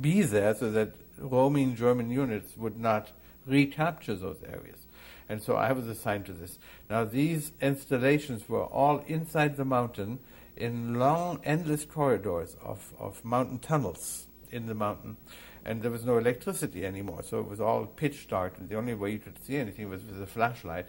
[0.00, 3.12] be there so that roaming German units would not
[3.46, 4.85] recapture those areas.
[5.28, 6.58] And so I was assigned to this.
[6.88, 10.20] Now these installations were all inside the mountain
[10.56, 15.16] in long, endless corridors of, of mountain tunnels in the mountain.
[15.64, 18.94] And there was no electricity anymore, so it was all pitch dark, and the only
[18.94, 20.86] way you could see anything was with a flashlight.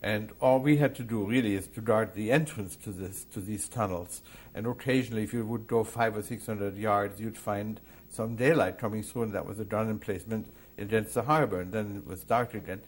[0.00, 3.40] And all we had to do really is to guard the entrance to this to
[3.40, 4.22] these tunnels.
[4.54, 8.78] And occasionally, if you would go five or six hundred yards, you'd find some daylight
[8.78, 10.46] coming through, and that was a gun emplacement
[10.78, 11.60] against the harbor.
[11.60, 12.80] And then it was dark again.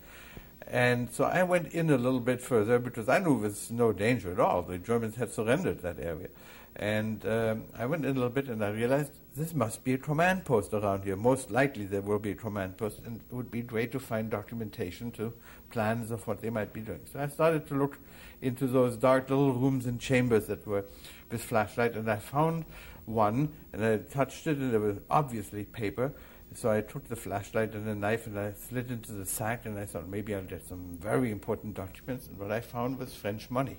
[0.66, 3.93] And so I went in a little bit further because I knew there was no
[3.93, 4.62] danger at all.
[4.62, 6.28] The Germans had surrendered that area.
[6.76, 9.99] And um, I went in a little bit and I realized this must be a
[9.99, 11.16] command post around here.
[11.16, 14.28] Most likely there will be a command post, and it would be great to find
[14.30, 15.32] documentation to
[15.70, 17.01] plans of what they might be doing.
[17.11, 17.99] So I started to look
[18.43, 20.84] into those dark little rooms and chambers that were
[21.30, 22.64] with flashlight, and I found
[23.07, 26.12] one, and I touched it, and there was obviously paper.
[26.55, 29.78] So I took the flashlight and a knife and I slid into the sack, and
[29.78, 32.26] I thought maybe I'll get some very important documents.
[32.26, 33.78] And what I found was French money.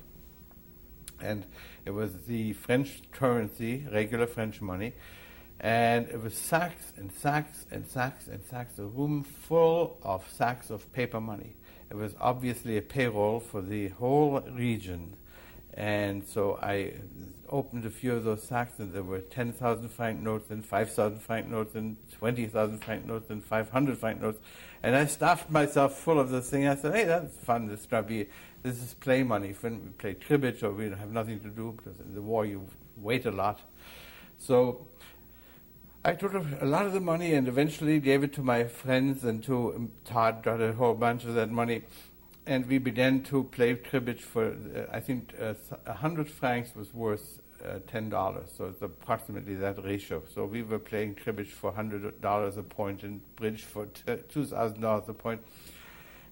[1.21, 1.45] And
[1.85, 4.93] it was the French currency, regular French money,
[5.59, 10.69] and it was sacks and sacks and sacks and sacks, a room full of sacks
[10.69, 11.55] of paper money.
[11.89, 15.17] It was obviously a payroll for the whole region.
[15.73, 16.93] And so I
[17.49, 21.47] opened a few of those sacks, and there were 10,000 franc notes, and 5,000 franc
[21.47, 24.39] notes, and 20,000 franc notes, and 500 franc notes.
[24.83, 26.67] And I stuffed myself full of this thing.
[26.67, 27.67] I said, hey, that's fun.
[27.67, 28.27] This, be,
[28.63, 29.55] this is play money.
[29.59, 32.67] When we play cribbage or we have nothing to do, because in the war you
[32.97, 33.61] wait a lot.
[34.37, 34.87] So
[36.03, 39.43] I took a lot of the money and eventually gave it to my friends and
[39.43, 41.83] to um, Todd got a whole bunch of that money.
[42.45, 47.38] And we began to play cribbage for, uh, I think, uh, 100 francs was worth
[47.87, 48.57] $10.
[48.57, 50.23] So it's approximately that ratio.
[50.33, 55.41] So we were playing cribbage for $100 a point and bridge for $2,000 a point.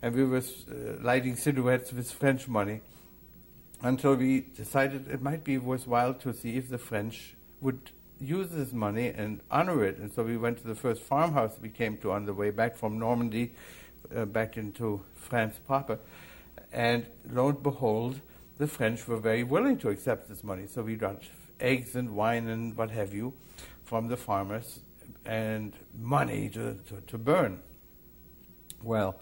[0.01, 2.81] And we were uh, lighting silhouettes with French money
[3.81, 8.73] until we decided it might be worthwhile to see if the French would use this
[8.73, 9.97] money and honor it.
[9.97, 12.75] And so we went to the first farmhouse we came to on the way back
[12.75, 13.53] from Normandy,
[14.15, 15.99] uh, back into France proper.
[16.71, 18.21] And lo and behold,
[18.57, 20.67] the French were very willing to accept this money.
[20.67, 21.23] So we got
[21.59, 23.33] eggs and wine and what have you
[23.83, 24.79] from the farmers
[25.25, 27.59] and money to, to, to burn.
[28.81, 29.19] Well,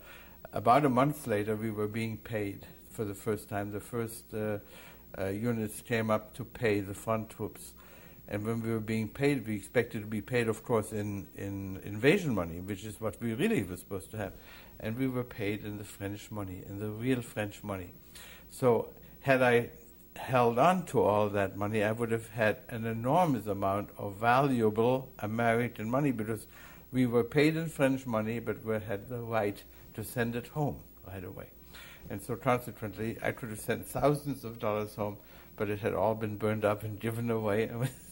[0.54, 3.72] about a month later, we were being paid for the first time.
[3.72, 4.60] The first uh,
[5.18, 7.74] uh, units came up to pay the front troops.
[8.28, 11.80] And when we were being paid, we expected to be paid, of course, in, in
[11.84, 14.34] invasion money, which is what we really were supposed to have.
[14.80, 17.92] And we were paid in the French money, in the real French money.
[18.50, 18.90] So,
[19.26, 19.70] had I
[20.16, 25.10] held on to all that money, I would have had an enormous amount of valuable
[25.18, 26.46] American money because
[26.92, 29.64] we were paid in French money, but we had the right
[29.96, 31.48] to send it home right away.
[32.08, 35.18] And so, consequently, I could have sent thousands of dollars home
[35.58, 37.70] but it had all been burned up and given away.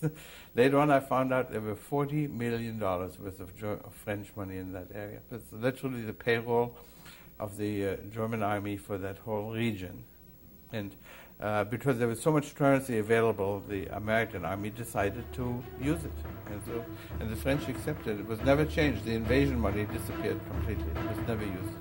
[0.55, 4.71] Later on, I found out there were $40 million worth of, of, French money in
[4.71, 5.19] that area.
[5.29, 6.77] It's literally the payroll
[7.41, 10.05] of the uh, German army for that whole region.
[10.73, 10.95] And
[11.39, 16.11] uh, because there was so much currency available, the American army decided to use it.
[16.47, 16.83] And, so,
[17.19, 18.27] and the French accepted it.
[18.27, 19.05] Was never changed.
[19.05, 20.89] The invasion money disappeared completely.
[20.89, 21.73] It was never used.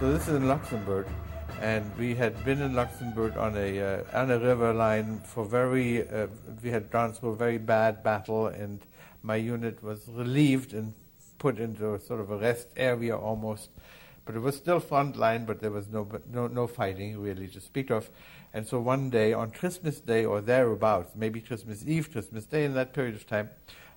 [0.00, 1.06] So this is in Luxembourg,
[1.60, 6.08] and we had been in Luxembourg on a uh, on a river line for very.
[6.08, 6.28] Uh,
[6.62, 8.80] we had gone through a very bad battle, and
[9.22, 10.94] my unit was relieved and
[11.36, 13.68] put into a sort of a rest area almost
[14.30, 17.60] but it was still front line, but there was no, no, no fighting really to
[17.60, 18.10] speak of.
[18.54, 22.74] And so one day, on Christmas Day or thereabouts, maybe Christmas Eve, Christmas Day, in
[22.74, 23.50] that period of time,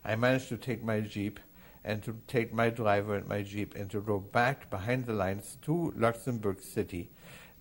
[0.03, 1.39] I managed to take my Jeep
[1.85, 5.59] and to take my driver and my Jeep and to go back behind the lines
[5.61, 7.11] to Luxembourg City,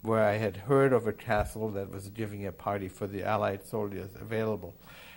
[0.01, 3.66] where I had heard of a castle that was giving a party for the Allied
[3.66, 4.75] soldiers available.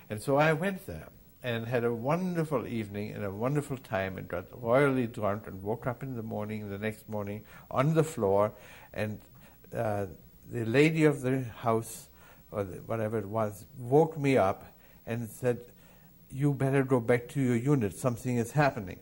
[0.10, 1.08] And so I went there
[1.45, 5.85] and had a wonderful evening and a wonderful time and got royally drunk and woke
[5.85, 8.51] up in the morning, the next morning, on the floor.
[8.95, 9.19] And
[9.71, 10.07] uh,
[10.51, 12.07] the lady of the house,
[12.51, 14.65] or the, whatever it was, woke me up
[15.05, 15.59] and said,
[16.31, 17.95] You better go back to your unit.
[17.95, 18.97] Something is happening.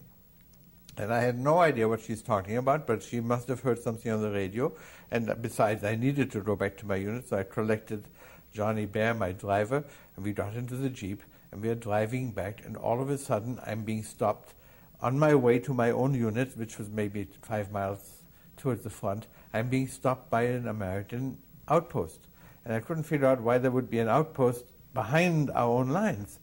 [0.98, 4.12] And I had no idea what she's talking about, but she must have heard something
[4.12, 4.74] on the radio.
[5.12, 8.04] And besides, I needed to go back to my unit, so I collected
[8.52, 9.86] Johnny Bear, my driver,
[10.18, 11.24] and we got into the Jeep
[11.54, 14.56] and we are driving back, and all of a sudden I'm being stopped
[15.00, 18.24] on my way to my own unit, which was maybe five miles
[18.58, 19.28] towards the front.
[19.54, 21.38] I'm being stopped by an American
[21.70, 22.22] outpost,
[22.66, 26.40] and I couldn't figure out why there would be an outpost behind our own lines.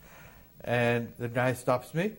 [0.63, 2.13] And the guy stops me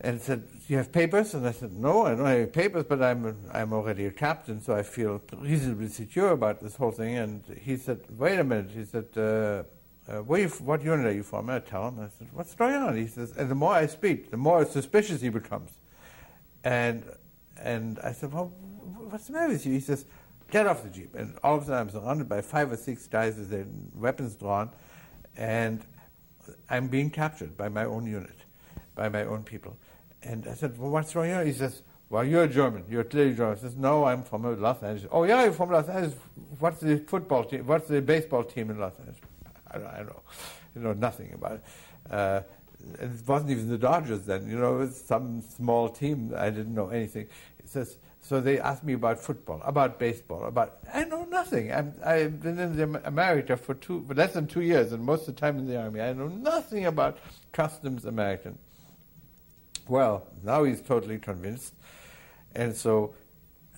[0.00, 3.02] and said, "Do you have papers?" And I said, "No, I don't have papers, but
[3.02, 7.42] I'm I'm already a captain, so I feel reasonably secure about this whole thing." And
[7.60, 9.08] he said, "Wait a minute," he said.
[9.14, 9.64] Uh,
[10.08, 11.50] uh, where you, what unit are you from?
[11.50, 12.00] I tell him.
[12.00, 12.96] I said, what's going on?
[12.96, 15.70] He says, and the more I speak, the more suspicious he becomes.
[16.64, 17.04] And
[17.60, 18.52] and I said, well,
[19.10, 19.72] what's the matter with you?
[19.72, 20.04] He says,
[20.50, 21.14] get off the jeep.
[21.14, 24.36] And all of a sudden, I'm surrounded by five or six guys with their weapons
[24.36, 24.70] drawn,
[25.36, 25.84] and
[26.70, 28.36] I'm being captured by my own unit,
[28.94, 29.76] by my own people.
[30.22, 31.46] And I said, well, what's going on?
[31.46, 32.84] He says, well, you're a German.
[32.88, 33.58] You're clearly German.
[33.58, 35.10] I says, no, I'm from Los Angeles.
[35.12, 36.16] Oh, yeah, you're from Los Angeles.
[36.58, 37.66] What's the football team?
[37.66, 39.18] What's the baseball team in Los Angeles?
[39.70, 40.22] I I know,
[40.74, 41.64] you know nothing about it.
[42.10, 42.40] Uh,
[43.00, 46.32] it wasn't even the Dodgers then, you know, it was some small team.
[46.36, 47.26] I didn't know anything.
[47.58, 51.72] It says, so they asked me about football, about baseball, about I know nothing.
[51.72, 55.34] I'm, I've been in America for two, for less than two years, and most of
[55.34, 56.00] the time in the army.
[56.00, 57.18] I know nothing about
[57.52, 58.58] customs American.
[59.86, 61.74] Well, now he's totally convinced,
[62.54, 63.14] and so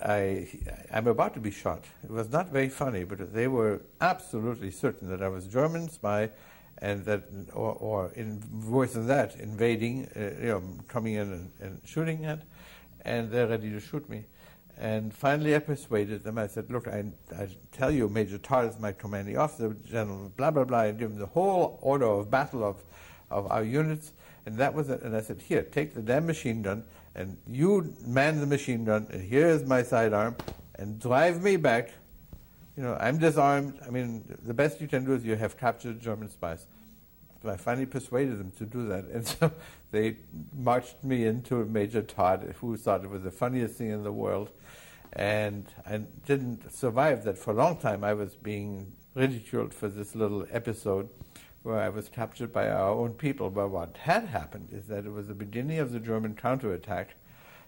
[0.02, 0.48] I,
[0.92, 1.84] I'm about to be shot.
[2.02, 6.30] It was not very funny, but they were absolutely certain that I was German spy,
[6.78, 11.52] and that, or, or in, worse than that, invading, uh, you know, coming in and,
[11.60, 12.42] and shooting at,
[13.02, 14.24] and they're ready to shoot me.
[14.78, 16.38] And finally, I persuaded them.
[16.38, 17.04] I said, "Look, I,
[17.36, 21.10] I tell you, Major Todd is my commanding officer, General blah blah blah." I give
[21.10, 22.82] him the whole order of battle of,
[23.30, 24.12] of our units,
[24.46, 25.02] and that was it.
[25.02, 26.84] And I said, "Here, take the damn machine gun."
[27.14, 30.36] And you man the machine gun, and here is my sidearm,
[30.76, 31.90] and drive me back.
[32.76, 33.78] You know, I'm disarmed.
[33.86, 36.66] I mean, the best you can do is you have captured German spies.
[37.42, 39.52] So I finally persuaded them to do that, and so
[39.90, 40.18] they
[40.52, 44.50] marched me into Major Todd, who thought it was the funniest thing in the world,
[45.12, 48.04] and I didn't survive that for a long time.
[48.04, 51.08] I was being ridiculed for this little episode
[51.62, 53.50] where I was captured by our own people.
[53.50, 57.14] But what had happened is that it was the beginning of the German counterattack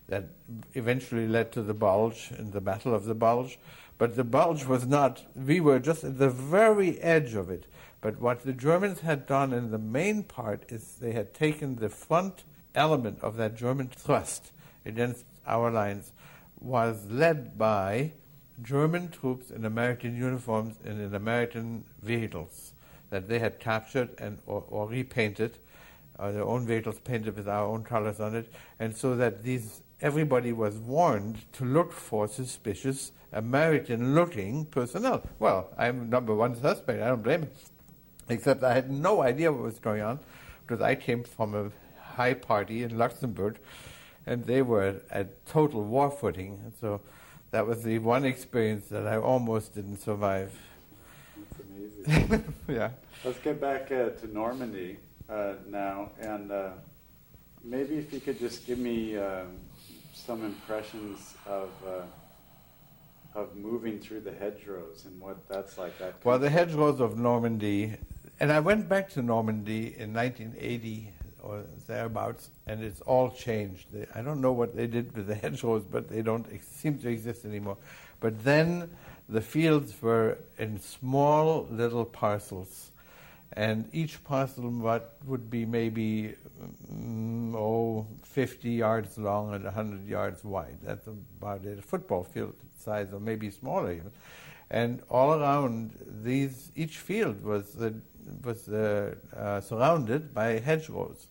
[0.08, 0.28] that
[0.74, 3.58] eventually led to the Bulge and the Battle of the Bulge.
[3.98, 7.66] But the Bulge was not, we were just at the very edge of it.
[8.00, 11.88] But what the Germans had done in the main part is they had taken the
[11.88, 14.52] front element of that German thrust
[14.84, 16.12] against our lines
[16.60, 18.12] was led by
[18.60, 22.71] German troops in American uniforms and in American vehicles
[23.12, 25.58] that they had captured and or, or repainted,
[26.18, 29.82] uh, their own vehicles painted with our own colors on it, and so that these
[30.00, 35.22] everybody was warned to look for suspicious American-looking personnel.
[35.38, 37.00] Well, I'm number one suspect.
[37.00, 37.50] I don't blame him,
[38.28, 40.18] except I had no idea what was going on
[40.66, 41.70] because I came from a
[42.16, 43.58] high party in Luxembourg,
[44.26, 46.60] and they were at total war footing.
[46.64, 47.00] And so
[47.52, 50.52] that was the one experience that I almost didn't survive.
[52.68, 52.90] yeah.
[53.24, 54.98] Let's get back uh, to Normandy
[55.28, 56.70] uh, now, and uh,
[57.62, 59.58] maybe if you could just give me um,
[60.12, 62.02] some impressions of uh,
[63.34, 65.96] of moving through the hedgerows and what that's like.
[65.98, 67.96] That well, the hedgerows of Normandy,
[68.40, 73.92] and I went back to Normandy in 1980 or thereabouts, and it's all changed.
[73.92, 76.98] They, I don't know what they did with the hedgerows, but they don't ex- seem
[76.98, 77.76] to exist anymore.
[78.20, 78.90] But then
[79.32, 82.90] the fields were in small little parcels,
[83.54, 86.34] and each parcel what would be maybe
[86.92, 90.78] mm, oh 50 yards long and 100 yards wide.
[90.82, 91.78] That's about it.
[91.78, 94.10] A football field size, or maybe smaller even.
[94.70, 97.90] And all around these, each field was uh,
[98.44, 101.26] was uh, uh, surrounded by hedgerows,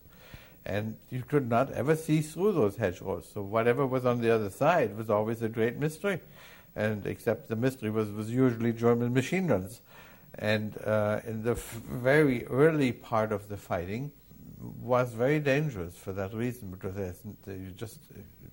[0.64, 3.28] and you could not ever see through those hedgerows.
[3.32, 6.20] So whatever was on the other side was always a great mystery,
[6.74, 9.80] and except the mystery was was usually German machine guns.
[10.38, 14.12] And uh, in the f- very early part of the fighting,
[14.80, 16.96] was very dangerous for that reason because
[17.46, 17.98] you just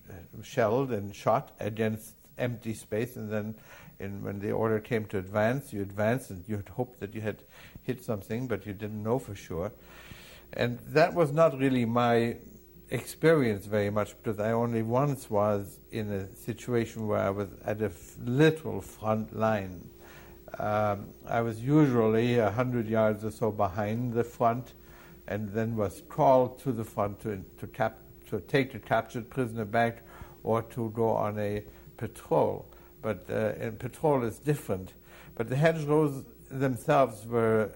[0.09, 0.13] uh,
[0.43, 3.55] shelled and shot against empty space, and then
[3.99, 7.22] in, when the order came to advance, you advanced and you had hoped that you
[7.22, 7.43] had
[7.84, 9.72] hit something, but you didn't know for sure.
[10.53, 12.38] And that was not really my
[12.92, 17.82] experience very much because I only once was in a situation where I was at
[17.82, 17.92] a
[18.24, 19.90] literal front line.
[20.58, 24.74] Um, I was usually a hundred yards or so behind the front,
[25.28, 29.66] and then was called to the front to to, cap- to take the captured prisoner
[29.66, 30.04] back,
[30.44, 31.64] or to go on a
[31.98, 32.66] patrol.
[33.02, 34.94] But uh, patrol is different.
[35.36, 37.72] But the hedgerows themselves were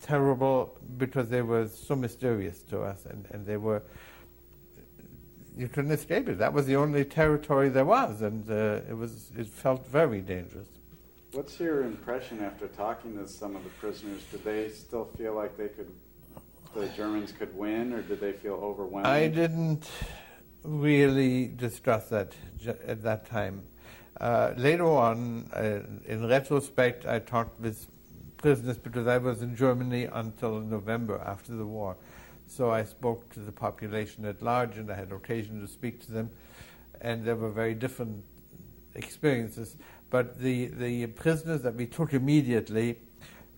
[0.00, 3.82] terrible because they were so mysterious to us, and, and they were
[5.56, 6.38] you couldn't escape it.
[6.38, 10.68] That was the only territory there was, and uh, it was it felt very dangerous.
[11.32, 14.22] What's your impression after talking to some of the prisoners?
[14.30, 15.90] Did they still feel like they could,
[16.74, 19.06] the Germans could win, or did they feel overwhelmed?
[19.06, 19.90] I didn't
[20.62, 22.34] really discuss that
[22.86, 23.64] at that time.
[24.20, 27.88] Uh, later on, uh, in retrospect, I talked with
[28.36, 31.96] prisoners because I was in Germany until November after the war.
[32.46, 36.12] So I spoke to the population at large and I had occasion to speak to
[36.12, 36.30] them,
[37.00, 38.24] and there were very different
[38.94, 39.76] experiences.
[40.10, 42.98] But the, the prisoners that we took immediately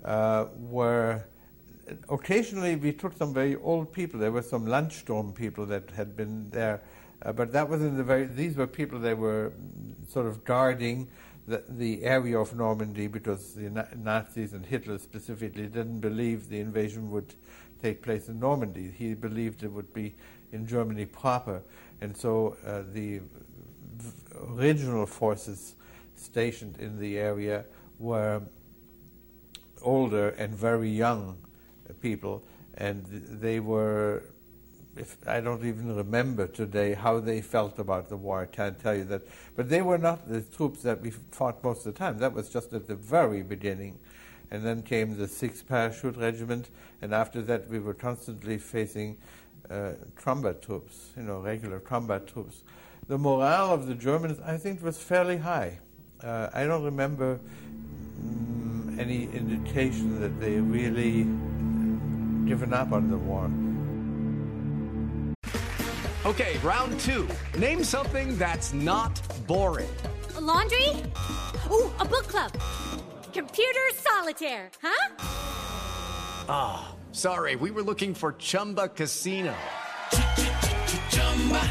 [0.04, 1.24] uh, were
[2.08, 4.18] occasionally we took some very old people.
[4.18, 6.82] There were some Landsturm people that had been there
[7.22, 9.52] uh, but that was in the very, these were people that were
[10.08, 11.08] sort of guarding
[11.48, 17.10] the, the area of Normandy because the Nazis and Hitler specifically didn't believe the invasion
[17.10, 17.34] would
[17.86, 18.90] take place in Normandy.
[18.90, 20.14] He believed it would be
[20.52, 21.62] in Germany proper.
[22.00, 23.20] And so uh, the
[24.48, 25.74] original forces
[26.16, 27.64] stationed in the area
[27.98, 28.42] were
[29.82, 31.38] older and very young
[32.00, 32.42] people,
[32.74, 33.06] and
[33.40, 34.22] they were
[34.96, 38.40] if I don't even remember today how they felt about the war.
[38.42, 39.22] I can't tell you that.
[39.54, 42.18] But they were not the troops that we fought most of the time.
[42.18, 43.98] That was just at the very beginning.
[44.50, 46.70] And then came the 6th Parachute Regiment,
[47.02, 49.16] and after that we were constantly facing
[49.70, 52.62] uh, combat troops, you know, regular combat troops.
[53.08, 55.78] The morale of the Germans, I think, was fairly high.
[56.22, 57.40] Uh, I don't remember
[58.20, 61.24] mm, any indication that they really
[62.48, 63.50] given up on the war.
[66.24, 67.28] Okay, round two.
[67.58, 69.88] Name something that's not boring.
[70.36, 71.02] A laundry?
[71.70, 72.52] Ooh, a book club.
[73.36, 75.16] Computer solitaire, huh?
[76.48, 79.54] Ah, oh, sorry, we were looking for Chumba Casino.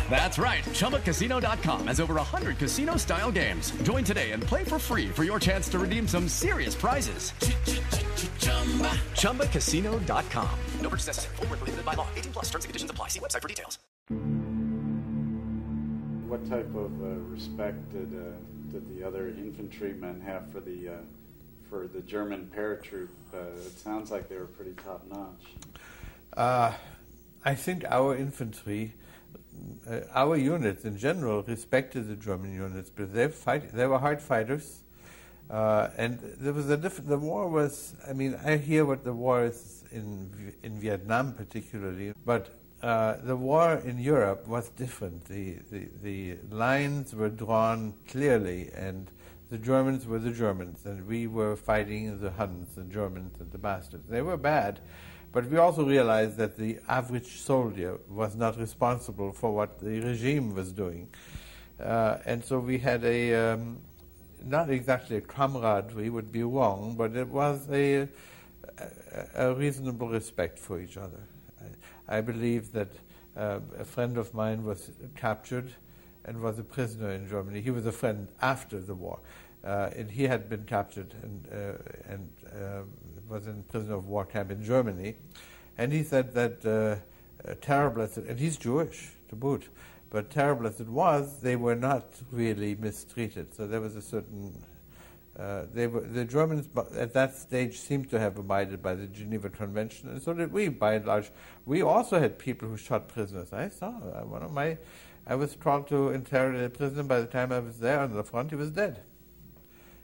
[0.07, 0.63] That's right.
[0.63, 3.72] ChumbaCasino.com has over 100 casino style games.
[3.82, 7.32] Join today and play for free for your chance to redeem some serious prizes.
[9.16, 10.59] ChumbaCasino.com.
[10.82, 11.36] No purchase necessary.
[11.38, 12.07] Full prohibited by law.
[12.16, 13.07] 18 plus terms and conditions apply.
[13.07, 13.80] See website for details.
[16.28, 18.38] What type of uh, respect did, uh,
[18.72, 20.97] did the other infantrymen have for the, uh,
[21.76, 23.10] for the German paratroop?
[23.34, 25.46] Uh, it sounds like they were pretty top notch.
[26.36, 26.72] Uh,
[27.44, 28.94] I think our infantry
[29.90, 33.74] uh, our units in general respected the German units because they fight.
[33.74, 34.84] They were hard fighters,
[35.50, 37.10] uh, and there was a different.
[37.10, 37.94] The war was.
[38.10, 42.44] I mean, I hear what the war is in in Vietnam particularly, but
[42.82, 45.26] uh, the war in Europe was different.
[45.26, 49.10] The, the the lines were drawn clearly, and
[49.50, 53.58] the Germans were the Germans, and we were fighting the Huns, the Germans, and the
[53.58, 54.10] bastards.
[54.10, 54.80] They were bad
[55.36, 60.56] but we also realized that the average soldier was not responsible for what the regime
[60.56, 61.10] was doing.
[61.78, 63.82] Uh, and so we had a, um,
[64.46, 68.08] not exactly a camaraderie would be wrong, but it was a,
[69.36, 71.28] a, reasonable respect for each other.
[72.08, 72.93] I, I believe that
[73.36, 75.70] uh, a friend of mine was captured
[76.26, 77.62] and was a prisoner in Germany.
[77.62, 79.20] He was a friend after the war.
[79.64, 82.92] Uh, and he had been captured and, uh, and um,
[83.28, 85.16] was in prisoner of war camp in Germany,
[85.78, 89.70] and he said that uh, uh, terrible as it, and he's Jewish to boot,
[90.12, 93.56] but terrible as it was, they were not really mistreated.
[93.56, 94.54] So there was a certain
[95.36, 99.50] Uh, they were, the Germans at that stage seemed to have abided by the Geneva
[99.50, 101.30] Convention, and so did we, by and large.
[101.66, 103.52] We also had people who shot prisoners.
[103.52, 104.78] I saw uh, one of my.
[105.28, 107.04] I was trying to interrogate a prisoner.
[107.04, 109.00] By the time I was there on the front, he was dead,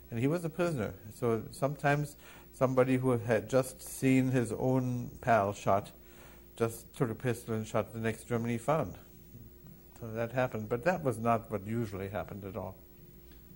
[0.10, 0.94] and he was a prisoner.
[1.14, 2.16] So sometimes
[2.54, 5.92] somebody who had just seen his own pal shot
[6.56, 8.96] just took a pistol and shot the next German he found.
[10.00, 12.76] So that happened, but that was not what usually happened at all.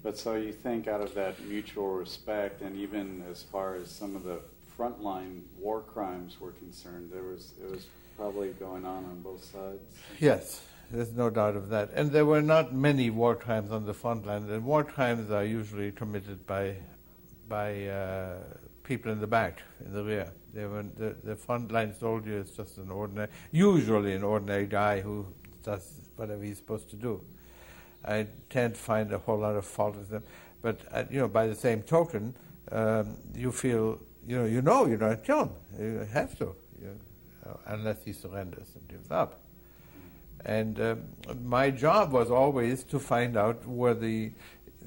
[0.04, 4.16] But so you think out of that mutual respect, and even as far as some
[4.16, 4.40] of the
[4.78, 9.82] frontline war crimes were concerned, there was it was probably going on on both sides.
[10.20, 10.62] Yes,
[10.92, 11.92] there's no doubt of that.
[11.94, 14.50] And there were not many war crimes on the front line.
[14.50, 16.76] And war crimes are usually committed by
[17.48, 18.38] by uh,
[18.84, 20.32] people in the back, in the rear.
[20.54, 25.28] They were, the, the frontline soldier is just an ordinary, usually an ordinary guy who
[25.64, 27.22] does whatever he's supposed to do.
[28.06, 30.24] I to find a whole lot of fault with them.
[30.62, 32.36] But uh, you know, by the same token,
[32.72, 35.50] um, you feel you know you know you're not kill him.
[35.80, 37.00] You have to, you,
[37.68, 39.45] unless he surrenders and gives up.
[40.46, 41.02] And um,
[41.44, 44.32] my job was always to find out where the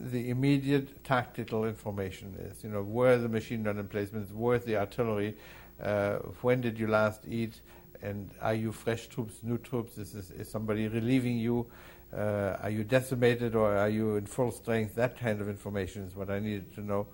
[0.00, 2.62] the immediate tactical information is.
[2.62, 5.36] You know, where the machine gun emplacements, where the artillery,
[5.82, 7.60] uh, when did you last eat,
[8.00, 9.98] and are you fresh troops, new troops?
[9.98, 11.66] Is, is, is somebody relieving you?
[12.16, 14.94] Uh, are you decimated or are you in full strength?
[14.94, 17.08] That kind of information is what I needed to know,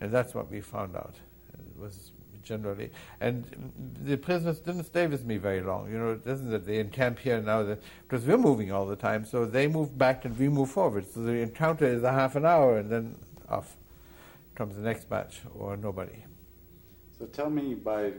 [0.00, 1.14] and that's what we found out.
[1.54, 2.12] It was
[2.48, 2.90] generally,
[3.20, 3.72] and
[4.02, 5.92] the prisoners didn't stay with me very long.
[5.92, 8.96] You know, it isn't that they encamp here now that, because we're moving all the
[8.96, 11.06] time, so they move back and we move forward.
[11.12, 13.16] So the encounter is a half an hour, and then
[13.48, 13.76] off
[14.54, 16.24] comes the next batch or nobody.
[17.18, 18.12] So tell me by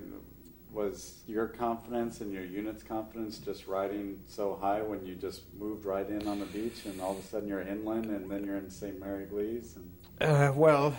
[0.71, 5.83] was your confidence and your unit's confidence just riding so high when you just moved
[5.83, 8.57] right in on the beach and all of a sudden you're inland and then you're
[8.57, 8.99] in St.
[8.99, 9.77] Mère-Église?
[10.21, 10.95] Uh, well,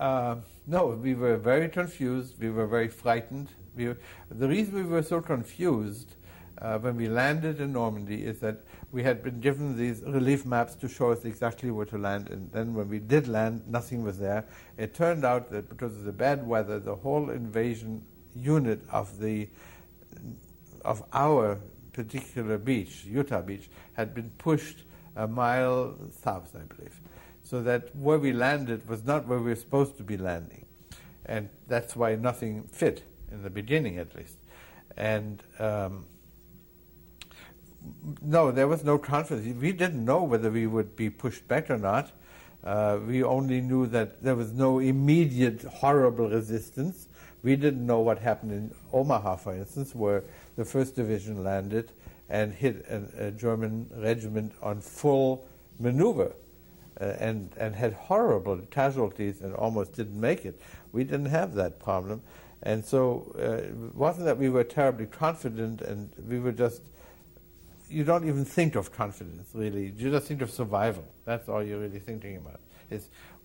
[0.00, 0.36] uh,
[0.66, 2.40] no, we were very confused.
[2.40, 3.48] We were very frightened.
[3.76, 3.98] We were,
[4.30, 6.14] the reason we were so confused
[6.58, 10.74] uh, when we landed in Normandy is that we had been given these relief maps
[10.76, 14.18] to show us exactly where to land, and then when we did land, nothing was
[14.18, 14.44] there.
[14.76, 18.02] It turned out that because of the bad weather, the whole invasion
[18.34, 19.48] unit of the
[20.84, 21.60] of our
[21.92, 24.84] particular beach, Utah Beach, had been pushed
[25.16, 27.00] a mile south, I believe,
[27.50, 30.66] so that where we landed was not where we were supposed to be landing,
[31.26, 34.36] and that's why nothing fit in the beginning, at least.
[34.96, 36.06] And um,
[38.22, 39.60] no, there was no confidence.
[39.60, 42.12] We didn't know whether we would be pushed back or not.
[42.62, 47.08] Uh, we only knew that there was no immediate horrible resistance,
[47.42, 50.22] we didn't know what happened in Omaha, for instance, where
[50.56, 51.90] the First Division landed
[52.28, 55.48] and hit a, a German regiment on full
[55.78, 56.32] maneuver
[57.04, 60.60] and, and had horrible casualties and almost didn't make it.
[60.92, 62.22] We didn't have that problem.
[62.62, 66.82] And so uh, it wasn't that we were terribly confident and we were just,
[67.88, 69.92] you don't even think of confidence really.
[69.96, 71.04] You just think of survival.
[71.24, 72.60] That's all you're really thinking about.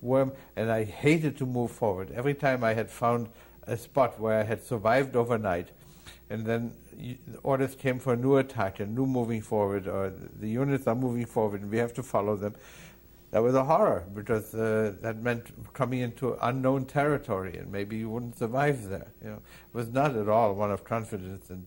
[0.02, 2.10] Worm, and I hated to move forward.
[2.12, 3.28] Every time I had found
[3.66, 5.70] a spot where I had survived overnight,
[6.28, 6.72] and then
[7.42, 11.24] orders came for a new attack, and new moving forward, or the units are moving
[11.24, 12.54] forward, and we have to follow them.
[13.32, 18.08] That was a horror because uh, that meant coming into unknown territory, and maybe you
[18.08, 19.08] wouldn't survive there.
[19.22, 21.66] You know, it was not at all one of confidence, and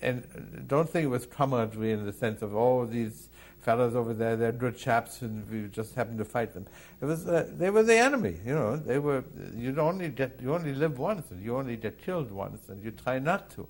[0.00, 3.28] and don't think it was camaraderie in the sense of oh these
[3.64, 6.66] fellows over there, they're good chaps, and we just happened to fight them.
[7.00, 8.76] It was uh, they were the enemy, you know.
[8.76, 9.24] They were
[9.56, 12.90] you only get you only live once, and you only get killed once, and you
[12.90, 13.66] try not to,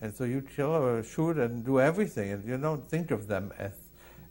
[0.00, 3.52] and so you kill or shoot and do everything, and you don't think of them
[3.58, 3.72] as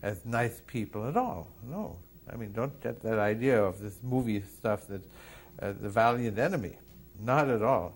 [0.01, 1.47] as nice people at all.
[1.69, 1.97] No,
[2.31, 5.01] I mean don't get that idea of this movie stuff that
[5.61, 6.77] uh, the valiant enemy,
[7.21, 7.93] not at all.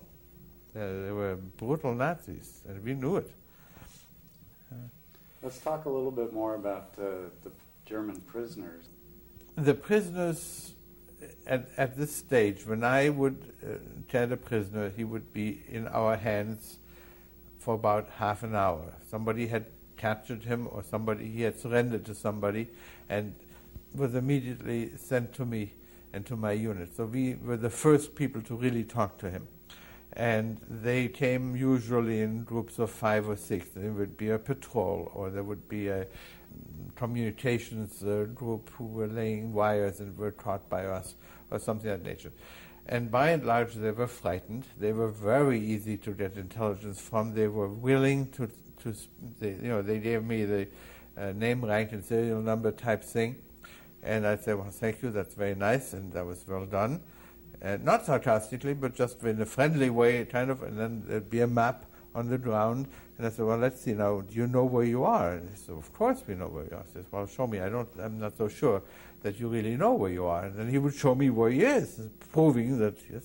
[0.75, 3.31] Uh, they were brutal Nazis, and we knew it.
[5.41, 7.51] Let's talk a little bit more about uh, the
[7.85, 8.85] German prisoners.
[9.55, 10.73] The prisoners
[11.47, 13.77] at, at this stage, when I would uh,
[14.09, 16.77] get a prisoner, he would be in our hands
[17.57, 18.93] for about half an hour.
[19.09, 19.65] Somebody had
[19.97, 22.67] captured him, or somebody he had surrendered to somebody,
[23.09, 23.33] and
[23.93, 25.73] was immediately sent to me
[26.13, 26.95] and to my unit.
[26.95, 29.47] So we were the first people to really talk to him
[30.13, 33.69] and they came usually in groups of five or six.
[33.69, 36.07] There would be a patrol, or there would be a
[36.95, 41.15] communications uh, group who were laying wires and were caught by us,
[41.51, 42.31] or something of that nature.
[42.87, 44.65] And by and large, they were frightened.
[44.79, 47.35] They were very easy to get intelligence from.
[47.35, 48.49] They were willing to,
[48.81, 48.95] to
[49.39, 50.67] they, you know, they gave me the
[51.15, 53.35] uh, name, rank, and serial number type thing.
[54.03, 57.01] And I said, well, thank you, that's very nice, and that was well done.
[57.61, 61.41] And not sarcastically, but just in a friendly way, kind of, and then there'd be
[61.41, 61.85] a map
[62.15, 62.87] on the ground.
[63.17, 65.33] And I said, well, let's see now, do you know where you are?
[65.33, 66.83] And he said, of course we know where you are.
[66.89, 67.59] I said, well, show me.
[67.59, 68.81] I don't, I'm not so sure
[69.23, 70.45] that you really know where you are.
[70.45, 71.99] And then he would show me where he is,
[72.31, 73.23] proving that, yes,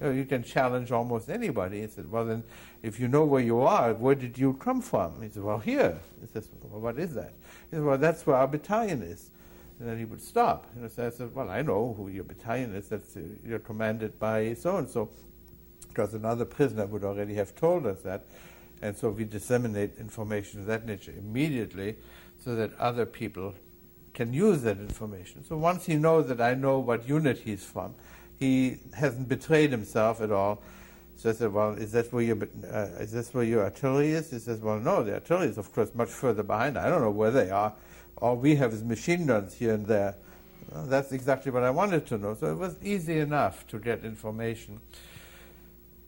[0.00, 1.80] you, know, you can challenge almost anybody.
[1.80, 2.44] He said, well, then,
[2.82, 5.20] if you know where you are, where did you come from?
[5.20, 5.98] He said, well, here.
[6.20, 7.34] He says, well, what is that?
[7.70, 9.30] He said, well, that's where our battalion is.
[9.78, 10.70] And then he would stop.
[10.76, 12.88] And so I said, well, I know who your battalion is.
[12.88, 15.10] That's, uh, you're commanded by so-and-so.
[15.88, 18.26] Because another prisoner would already have told us that.
[18.82, 21.96] And so we disseminate information of that nature immediately
[22.38, 23.54] so that other people
[24.12, 25.42] can use that information.
[25.44, 27.94] So once he knows that I know what unit he's from,
[28.36, 30.62] he hasn't betrayed himself at all.
[31.16, 32.36] So I said, well, is that where your,
[32.70, 34.30] uh, is this where your artillery is?
[34.30, 36.76] He says, well, no, the artillery is, of course, much further behind.
[36.76, 37.72] I don't know where they are.
[38.18, 40.16] All we have is machine guns here and there.
[40.70, 42.34] Well, that's exactly what I wanted to know.
[42.34, 44.80] So it was easy enough to get information.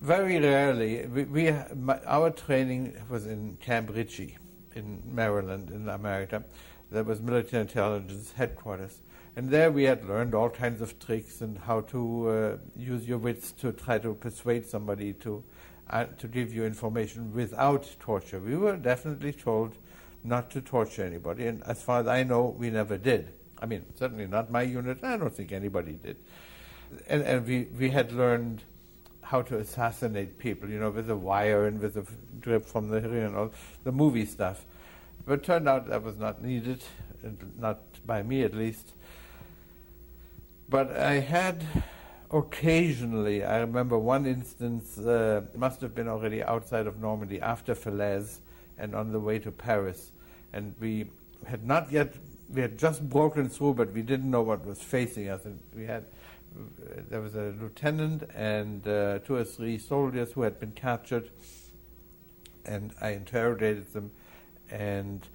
[0.01, 4.37] Very rarely, we, we my, our training was in Camp Ritchie
[4.75, 6.45] in Maryland, in America.
[6.91, 9.01] That was military intelligence headquarters.
[9.35, 13.19] And there we had learned all kinds of tricks and how to uh, use your
[13.19, 15.43] wits to try to persuade somebody to,
[15.91, 18.39] uh, to give you information without torture.
[18.39, 19.77] We were definitely told
[20.27, 23.33] not to torture anybody, and as far as I know, we never did.
[23.59, 26.17] I mean, certainly not my unit, I don't think anybody did.
[27.09, 28.65] And, and we, we had learned
[29.23, 32.05] how to assassinate people, you know, with a wire and with a
[32.39, 33.51] drip from the you know,
[33.83, 34.65] the movie stuff.
[35.25, 36.85] But it turned out that was not needed,
[37.59, 38.93] not by me at least.
[40.69, 41.65] But I had
[42.31, 48.41] occasionally, I remember one instance, uh, must have been already outside of Normandy after Falaise
[48.79, 50.13] and on the way to Paris.
[50.57, 51.07] And we
[51.47, 52.15] had not yet,
[52.49, 55.45] we had just broken through, but we didn't know what was facing us.
[55.45, 56.07] And we had,
[57.11, 61.31] there was a lieutenant and uh, two or three soldiers who had been captured.
[62.65, 64.11] And I interrogated them.
[64.71, 65.29] And,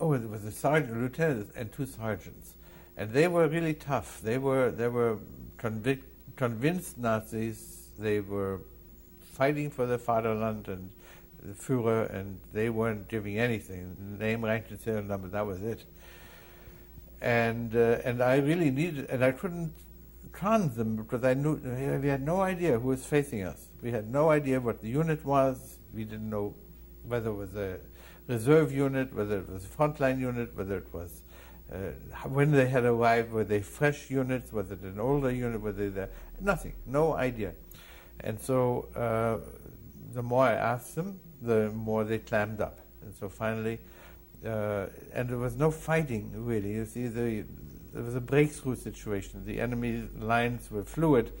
[0.00, 2.54] oh, there was a sergeant, a lieutenant, and two sergeants
[2.96, 4.20] and they were really tough.
[4.22, 5.18] They were they were
[5.58, 6.02] convic-
[6.36, 7.90] convinced Nazis.
[7.98, 8.60] They were
[9.20, 10.90] fighting for their fatherland and
[11.44, 14.16] the Führer, and they weren't giving anything.
[14.18, 15.28] Name, rank, and serial number.
[15.28, 15.84] That was it.
[17.20, 19.72] And uh, and I really needed, and I couldn't
[20.32, 21.56] con them because I knew
[22.02, 23.68] we had no idea who was facing us.
[23.82, 25.78] We had no idea what the unit was.
[25.94, 26.54] We didn't know
[27.06, 27.78] whether it was a
[28.26, 31.22] reserve unit, whether it was a frontline unit, whether it was
[31.72, 31.76] uh,
[32.28, 34.52] when they had arrived, were they fresh units?
[34.52, 35.60] Was it an older unit?
[35.60, 36.10] Were they there?
[36.40, 37.54] Nothing, no idea.
[38.20, 39.38] And so uh,
[40.12, 42.78] the more I asked them, the more they clammed up.
[43.02, 43.78] And so finally,
[44.44, 46.72] uh, and there was no fighting really.
[46.72, 47.44] You see, the,
[47.92, 49.44] there was a breakthrough situation.
[49.44, 51.32] The enemy lines were fluid,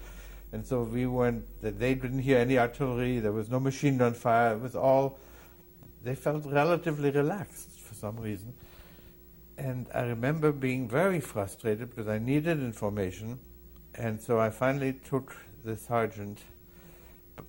[0.52, 1.44] and so we weren't.
[1.60, 3.20] They didn't hear any artillery.
[3.20, 4.54] There was no machine gun fire.
[4.54, 5.18] It was all.
[6.02, 8.54] They felt relatively relaxed for some reason,
[9.56, 13.38] and I remember being very frustrated because I needed information,
[13.94, 15.34] and so I finally took
[15.64, 16.40] the sergeant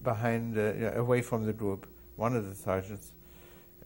[0.03, 3.11] behind, uh, away from the group, one of the sergeants,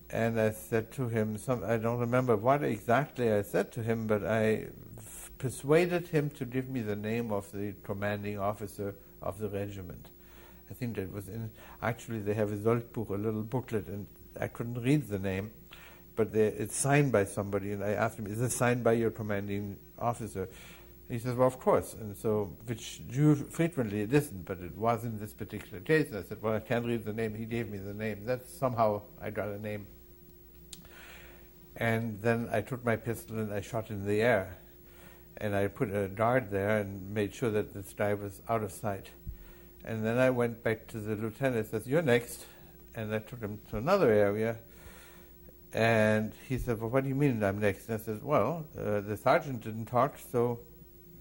[0.09, 4.07] and I said to him, some, I don't remember what exactly I said to him,
[4.07, 4.67] but I
[4.97, 10.09] f- persuaded him to give me the name of the commanding officer of the regiment.
[10.69, 11.51] I think that was in,
[11.81, 14.07] actually they have a Soldbuch, a little booklet, and
[14.39, 15.51] I couldn't read the name
[16.19, 17.71] but it's signed by somebody.
[17.71, 20.49] And I asked him, is it signed by your commanding officer?
[21.09, 21.95] He says, well, of course.
[21.99, 23.01] And so, which
[23.49, 26.09] frequently it isn't, but it was in this particular case.
[26.09, 27.33] And I said, well, I can't read the name.
[27.33, 28.25] He gave me the name.
[28.25, 29.87] That's somehow I got a name.
[31.75, 34.57] And then I took my pistol and I shot in the air.
[35.37, 38.71] And I put a guard there and made sure that this guy was out of
[38.71, 39.09] sight.
[39.83, 42.45] And then I went back to the lieutenant and said, You're next.
[42.93, 44.57] And I took him to another area
[45.73, 47.89] and he said, Well, what do you mean I'm next?
[47.89, 50.59] And I said, Well, uh, the sergeant didn't talk, so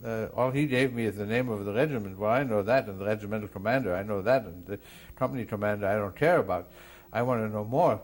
[0.04, 2.18] uh, all he gave me is the name of the regiment.
[2.18, 4.78] Well, I know that, and the regimental commander, I know that, and the
[5.16, 6.70] company commander, I don't care about.
[7.12, 8.00] I want to know more.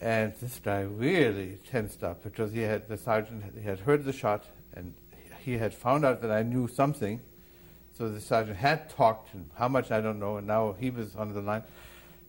[0.00, 4.12] And this guy really tensed up because he had the sergeant he had heard the
[4.12, 4.94] shot, and
[5.38, 7.20] he had found out that I knew something.
[7.92, 11.16] So the sergeant had talked, and how much I don't know, and now he was
[11.16, 11.62] on the line.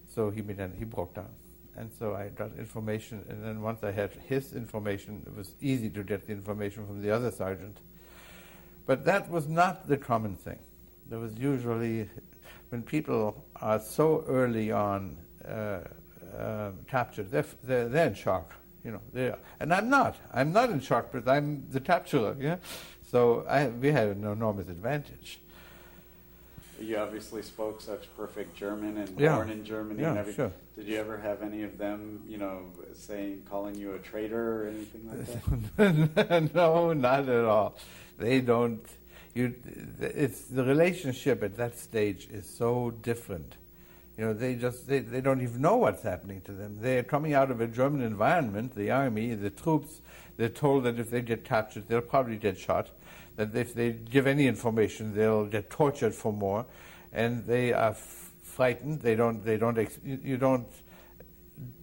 [0.08, 1.30] So he began, he broke down
[1.78, 3.24] and so I got information.
[3.30, 7.02] And then once I had his information, it was easy to get the information from
[7.02, 7.78] the other sergeant.
[8.88, 10.57] But that was not the common thing.
[11.09, 12.09] There was usually,
[12.69, 15.17] when people are so early on
[15.47, 15.79] uh,
[16.35, 18.53] uh, captured, they're, they're, they're, in shock.
[18.83, 19.39] You know, they are.
[19.59, 20.15] and I'm not.
[20.33, 22.35] I'm not in shock, but I'm the capturer.
[22.39, 22.57] Yeah,
[23.11, 25.39] so I, we had an enormous advantage.
[26.79, 29.35] You obviously spoke such perfect German and Yeah.
[29.35, 30.51] born in Germany Yeah, and everything.
[30.51, 30.51] sure.
[30.77, 32.61] Did you ever have any of them, you know,
[32.93, 36.53] saying, calling you a traitor or anything like that?
[36.55, 37.77] no, not at all.
[38.18, 38.86] They don't.
[39.34, 39.53] You,
[39.99, 43.57] it's the relationship at that stage is so different.
[44.18, 46.80] You know, they just they, they don't even know what's happening to them.
[46.82, 48.76] They're coming out of a German environment.
[48.76, 50.01] The army, the troops,
[50.38, 52.89] they're told that if they get captured, they'll probably get shot.
[53.36, 56.65] That if they give any information, they'll get tortured for more,
[57.13, 59.01] and they are f- frightened.
[59.01, 59.45] They don't.
[59.45, 59.78] They don't.
[59.78, 60.68] Ex- you, don't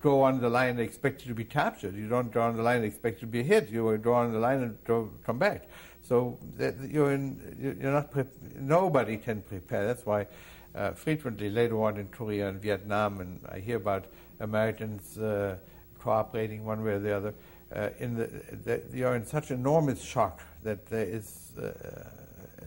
[0.01, 1.95] go on the line and expect you to be captured.
[1.95, 3.71] You don't go on the line and expect to be hit.
[3.71, 5.69] You go on the line and go, come back.
[6.05, 8.13] So that you're in, you're not.
[8.13, 8.25] Pre-
[8.57, 9.87] nobody can prepare.
[9.87, 10.27] That's why
[10.75, 14.05] uh, frequently later on in Korea and Vietnam, and I hear about
[14.39, 15.57] Americans uh,
[15.99, 17.35] cooperating one way or the other.
[17.75, 18.27] Uh, in the,
[18.65, 21.53] the, you're in such enormous shock that there is.
[21.59, 21.73] Uh,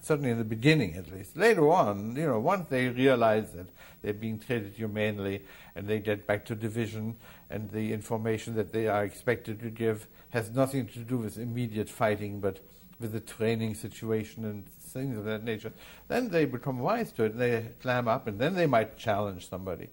[0.01, 1.35] certainly in the beginning at least.
[1.35, 3.67] Later on, you know, once they realize that
[4.01, 5.43] they're being treated humanely
[5.75, 7.15] and they get back to division
[7.49, 11.89] and the information that they are expected to give has nothing to do with immediate
[11.89, 12.59] fighting but
[12.99, 15.71] with the training situation and things of that nature,
[16.07, 19.47] then they become wise to it and they clam up and then they might challenge
[19.49, 19.89] somebody.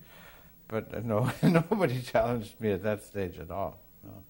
[0.69, 3.81] But no, nobody challenged me at that stage at all.
[4.03, 4.23] No.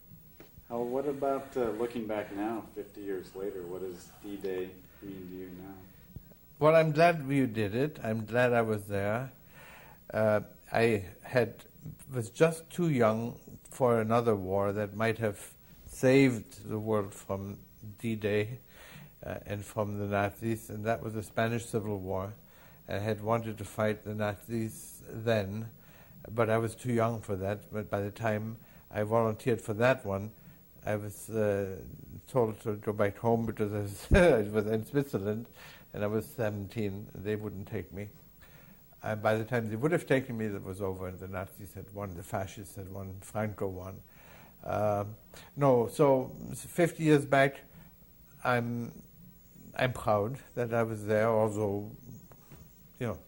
[0.68, 3.62] How, what about uh, looking back now, 50 years later?
[3.62, 4.70] What does D Day
[5.02, 5.74] mean to you now?
[6.58, 7.98] Well, I'm glad we did it.
[8.02, 9.32] I'm glad I was there.
[10.12, 10.40] Uh,
[10.72, 11.64] I had
[12.12, 13.38] was just too young
[13.70, 15.38] for another war that might have
[15.86, 17.58] saved the world from
[17.98, 18.58] D-Day
[19.24, 22.34] uh, and from the Nazis, and that was the Spanish Civil War.
[22.88, 25.68] I had wanted to fight the Nazis then,
[26.30, 27.72] but I was too young for that.
[27.72, 28.56] But by the time
[28.90, 30.30] I volunteered for that one,
[30.84, 31.76] I was uh,
[32.28, 34.06] told to go back home because I was,
[34.52, 35.46] was in Switzerland
[35.94, 37.06] and I was 17.
[37.14, 38.08] They wouldn't take me.
[39.02, 41.72] And by the time they would have taken me, it was over, and the Nazis
[41.74, 44.00] had won, the fascists had won, Franco won.
[44.64, 45.16] Um
[45.56, 47.60] no, so 50 years back,
[48.44, 48.92] I'm,
[49.76, 51.90] I'm proud that I was there, although,
[53.00, 53.18] you know,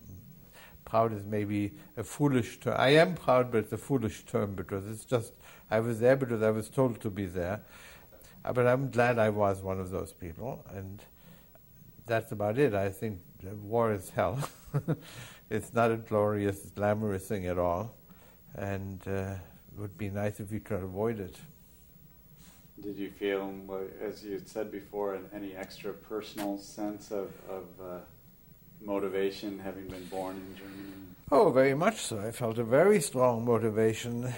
[0.85, 2.75] proud is maybe a foolish term.
[2.79, 5.33] I am proud, but it's a foolish term because it's just,
[5.71, 7.61] I was there because I was told to be there.
[8.45, 11.03] Uh, But I'm glad I was one of those people, and
[12.07, 12.75] that's about it.
[12.75, 13.21] I think
[13.63, 14.39] war is hell.
[15.51, 17.95] it's not a glorious, glamorous thing at all,
[18.55, 19.35] and uh,
[19.73, 21.37] it would be nice if we could avoid it.
[22.83, 23.53] Did you feel,
[24.03, 27.99] as you said before, any extra personal sense of, of uh,
[28.83, 30.93] motivation having been born in Germany?
[31.33, 32.21] Oh, very much so.
[32.21, 34.33] I felt a very strong motivation.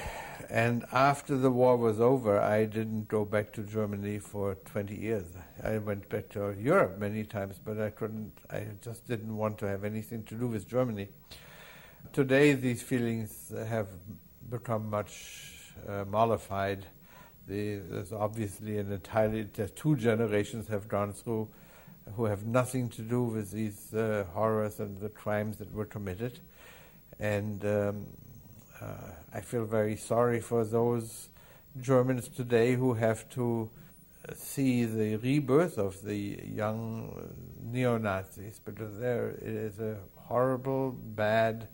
[0.48, 5.26] And after the war was over, I didn't go back to Germany for 20 years.
[5.62, 9.66] I went back to Europe many times, but I couldn't, I just didn't want to
[9.66, 11.08] have anything to do with Germany.
[12.12, 13.88] Today, these feelings have
[14.48, 16.86] become much uh, mollified.
[17.48, 21.48] The, there's obviously an entirely, two generations have gone through
[22.16, 26.40] who have nothing to do with these uh, horrors and the crimes that were committed.
[27.18, 28.06] And um,
[28.80, 31.28] uh, I feel very sorry for those
[31.80, 33.70] Germans today who have to
[34.34, 37.32] see the rebirth of the young
[37.62, 41.68] neo Nazis because there it is a horrible, bad,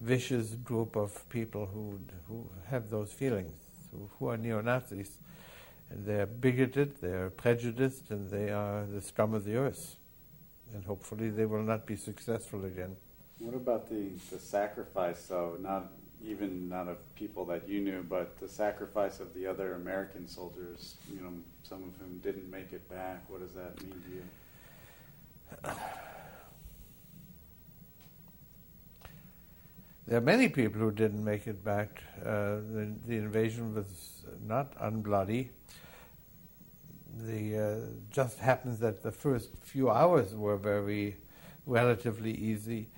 [0.00, 1.98] vicious group of people who,
[2.28, 3.56] who have those feelings,
[4.18, 5.18] who, are neo Nazis.
[5.90, 9.96] And they're bigoted, they're prejudiced, and they are the scum of the earth.
[10.74, 12.96] And hopefully they will not be successful again.
[13.38, 15.92] What about the, the sacrifice, though, not
[16.24, 20.96] even not of people that you knew, but the sacrifice of the other American soldiers,
[21.12, 21.32] you know,
[21.62, 23.22] some of whom didn't make it back?
[23.28, 24.02] What does that mean
[25.64, 25.74] to you?
[30.06, 32.00] There are many people who didn't make it back.
[32.20, 35.48] Uh, the, the invasion was not unbloody.
[37.18, 41.16] The uh, just happens that the first few hours were very
[41.64, 42.88] relatively easy.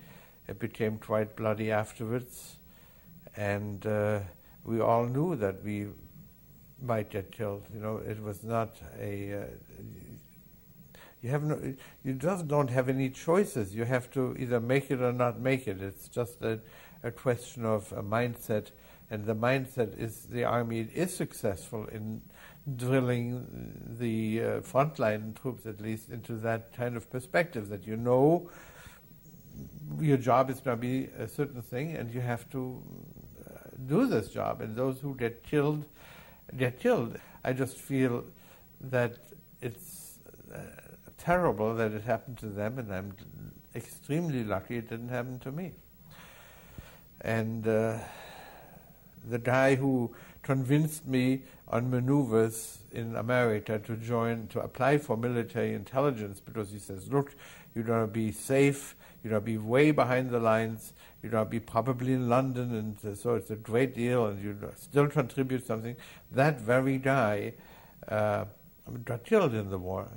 [0.48, 2.56] It became quite bloody afterwards,
[3.36, 4.20] and uh,
[4.64, 5.86] we all knew that we
[6.82, 7.64] might get killed.
[7.72, 9.32] You know, it was not a.
[9.32, 9.44] Uh,
[11.22, 11.74] you have no.
[12.04, 13.74] You just don't have any choices.
[13.74, 15.80] You have to either make it or not make it.
[15.80, 16.60] It's just a,
[17.02, 18.70] a question of a mindset,
[19.10, 22.20] and the mindset is the army is successful in
[22.76, 28.50] drilling the uh, frontline troops, at least, into that kind of perspective that you know
[30.00, 32.82] your job is going to be a certain thing, and you have to
[33.48, 33.52] uh,
[33.86, 34.60] do this job.
[34.60, 35.84] And those who get killed
[36.56, 37.18] get killed.
[37.44, 38.24] I just feel
[38.80, 39.18] that
[39.60, 40.18] it's
[40.54, 40.58] uh,
[41.18, 43.14] terrible that it happened to them, and I'm
[43.74, 45.72] extremely lucky it didn't happen to me.
[47.20, 47.98] And uh,
[49.28, 55.74] the guy who convinced me on maneuvers in America to join, to apply for military
[55.74, 57.34] intelligence because he says, look,
[57.74, 61.44] you're going to be safe, you're going to be way behind the lines, you're going
[61.44, 65.66] to be probably in London, and so it's a great deal, and you still contribute
[65.66, 65.96] something.
[66.32, 67.54] That very guy
[68.08, 68.46] uh,
[69.04, 70.08] got killed in the war.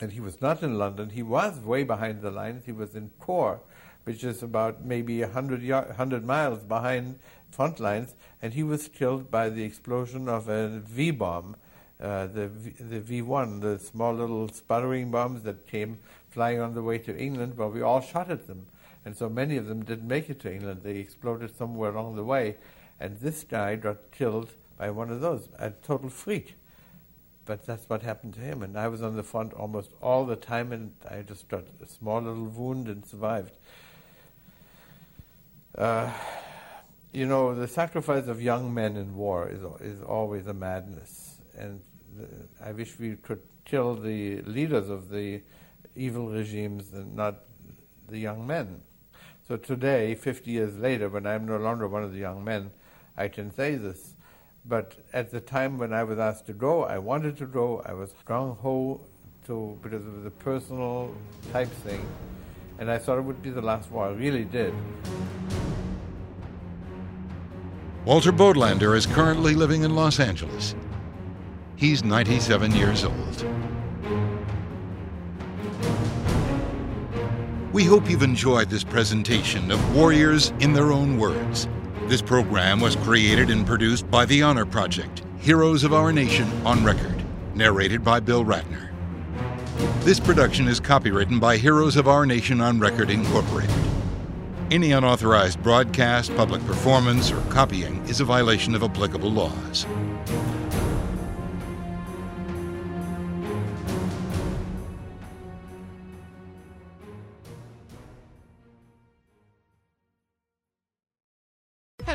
[0.00, 3.10] And he was not in London, he was way behind the lines, he was in
[3.18, 3.60] Corps
[4.08, 7.18] which is about maybe 100, 100 miles behind
[7.50, 11.56] front lines, and he was killed by the explosion of a V bomb,
[12.00, 15.98] uh, the, v, the V1, the small little sputtering bombs that came
[16.30, 18.64] flying on the way to England, but we all shot at them.
[19.04, 20.80] And so many of them didn't make it to England.
[20.82, 22.56] They exploded somewhere along the way.
[22.98, 26.54] And this guy got killed by one of those, a total freak.
[27.44, 28.62] But that's what happened to him.
[28.62, 31.86] And I was on the front almost all the time, and I just got a
[31.86, 33.58] small little wound and survived.
[35.76, 36.10] Uh,
[37.12, 41.38] you know, the sacrifice of young men in war is, is always a madness.
[41.56, 41.80] And
[42.64, 45.42] I wish we could kill the leaders of the
[45.94, 47.40] evil regimes and not
[48.08, 48.82] the young men.
[49.46, 52.70] So today, 50 years later, when I'm no longer one of the young men,
[53.16, 54.14] I can say this.
[54.64, 57.82] But at the time when I was asked to go, I wanted to go.
[57.86, 59.00] I was strong ho
[59.46, 61.14] to because it was a personal
[61.52, 62.06] type thing,
[62.78, 64.08] and I thought it would be the last war.
[64.08, 64.74] I really did.
[68.08, 70.74] Walter Bodlander is currently living in Los Angeles.
[71.76, 73.44] He's 97 years old.
[77.70, 81.68] We hope you've enjoyed this presentation of Warriors in Their Own Words.
[82.06, 86.82] This program was created and produced by the Honor Project, Heroes of Our Nation on
[86.82, 87.22] Record,
[87.54, 88.88] narrated by Bill Ratner.
[90.00, 93.87] This production is copywritten by Heroes of Our Nation on Record, Incorporated.
[94.70, 99.86] Any unauthorized broadcast, public performance, or copying is a violation of applicable laws.